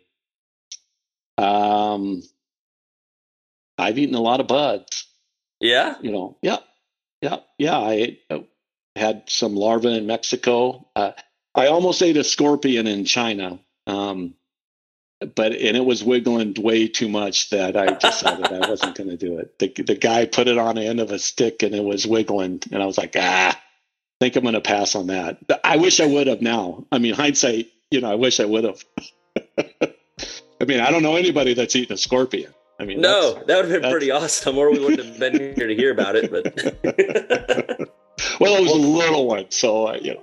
Um, 1.39 2.23
I've 3.79 3.99
eaten 3.99 4.15
a 4.15 4.21
lot 4.21 4.41
of 4.41 4.47
buds. 4.47 5.07
Yeah. 5.61 5.97
You 6.01 6.13
know, 6.13 6.37
yeah, 6.43 6.59
yeah, 7.21 7.39
yeah. 7.59 7.79
I, 7.79 8.19
I 8.31 8.45
had 8.95 9.25
some 9.29 9.55
larvae 9.55 9.97
in 9.97 10.07
Mexico. 10.07 10.87
Uh, 10.95 11.13
I 11.55 11.69
almost 11.69 12.03
ate 12.03 12.17
a 12.17 12.25
scorpion 12.25 12.87
in 12.87 13.05
China. 13.05 13.59
Um, 13.87 14.35
but 15.35 15.53
and 15.53 15.77
it 15.77 15.85
was 15.85 16.05
wiggling 16.05 16.55
way 16.59 16.89
too 16.89 17.09
much 17.09 17.51
that 17.51 17.77
I 17.77 17.95
decided 17.95 18.53
I 18.53 18.69
wasn't 18.69 18.97
going 18.97 19.09
to 19.09 19.17
do 19.17 19.39
it. 19.39 19.59
The 19.59 19.83
the 19.83 19.95
guy 19.95 20.27
put 20.27 20.49
it 20.49 20.59
on 20.59 20.75
the 20.75 20.85
end 20.87 21.01
of 21.01 21.11
a 21.11 21.19
stick 21.19 21.63
and 21.63 21.75
it 21.75 21.83
was 21.83 22.07
wiggling, 22.07 22.63
and 22.71 22.83
I 22.83 22.87
was 22.87 22.99
like, 22.99 23.15
ah, 23.17 23.57
I 23.57 23.61
think 24.21 24.37
I'm 24.37 24.43
going 24.43 24.55
to 24.55 24.61
pass 24.61 24.95
on 24.95 25.07
that. 25.07 25.39
I 25.65 25.79
wish 25.79 26.01
I 26.01 26.07
would 26.07 26.27
have 26.27 26.43
now. 26.43 26.87
I 26.93 26.99
mean, 26.99 27.15
hindsight, 27.15 27.69
you 27.91 28.03
know, 28.03 28.11
I 28.11 28.17
wish 28.17 28.41
I 28.41 28.45
would 28.45 28.65
have. 28.65 28.85
I 30.61 30.65
mean, 30.65 30.81
I 30.81 30.91
don't 30.91 31.03
know 31.03 31.17
anybody 31.17 31.55
that's 31.55 31.77
eaten 31.77 31.95
a 31.95 31.99
scorpion. 31.99 32.53
I 32.79 32.85
mean, 32.85 33.01
no, 33.01 33.43
that 33.47 33.57
would 33.57 33.71
have 33.71 33.83
been 33.83 33.91
pretty 33.91 34.11
awesome, 34.11 34.59
or 34.59 34.71
we 34.71 34.79
wouldn't 34.79 35.05
have 35.05 35.19
been 35.19 35.55
here 35.55 35.67
to 35.67 35.75
hear 35.75 35.91
about 35.91 36.17
it. 36.17 36.31
But 36.31 36.45
well, 38.41 38.57
it 38.57 38.63
was 38.63 38.73
a 38.73 38.77
little 38.77 39.27
one, 39.27 39.47
so 39.51 39.89
uh, 39.89 39.99
you 40.01 40.15
know. 40.15 40.23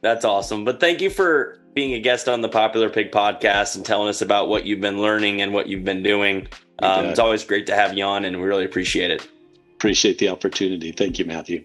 That's 0.00 0.24
awesome. 0.24 0.64
But 0.64 0.80
thank 0.80 1.00
you 1.00 1.10
for 1.10 1.60
being 1.74 1.94
a 1.94 2.00
guest 2.00 2.28
on 2.28 2.40
the 2.40 2.48
Popular 2.48 2.90
Pig 2.90 3.12
podcast 3.12 3.76
and 3.76 3.86
telling 3.86 4.08
us 4.08 4.20
about 4.20 4.48
what 4.48 4.66
you've 4.66 4.80
been 4.80 5.00
learning 5.00 5.40
and 5.40 5.54
what 5.54 5.68
you've 5.68 5.84
been 5.84 6.02
doing. 6.02 6.48
Um, 6.80 7.06
it's 7.06 7.20
always 7.20 7.44
great 7.44 7.66
to 7.68 7.76
have 7.76 7.96
you 7.96 8.04
on, 8.04 8.24
and 8.24 8.36
we 8.38 8.42
really 8.42 8.64
appreciate 8.64 9.10
it. 9.10 9.28
Appreciate 9.74 10.18
the 10.18 10.28
opportunity. 10.28 10.92
Thank 10.92 11.18
you, 11.18 11.24
Matthew. 11.24 11.64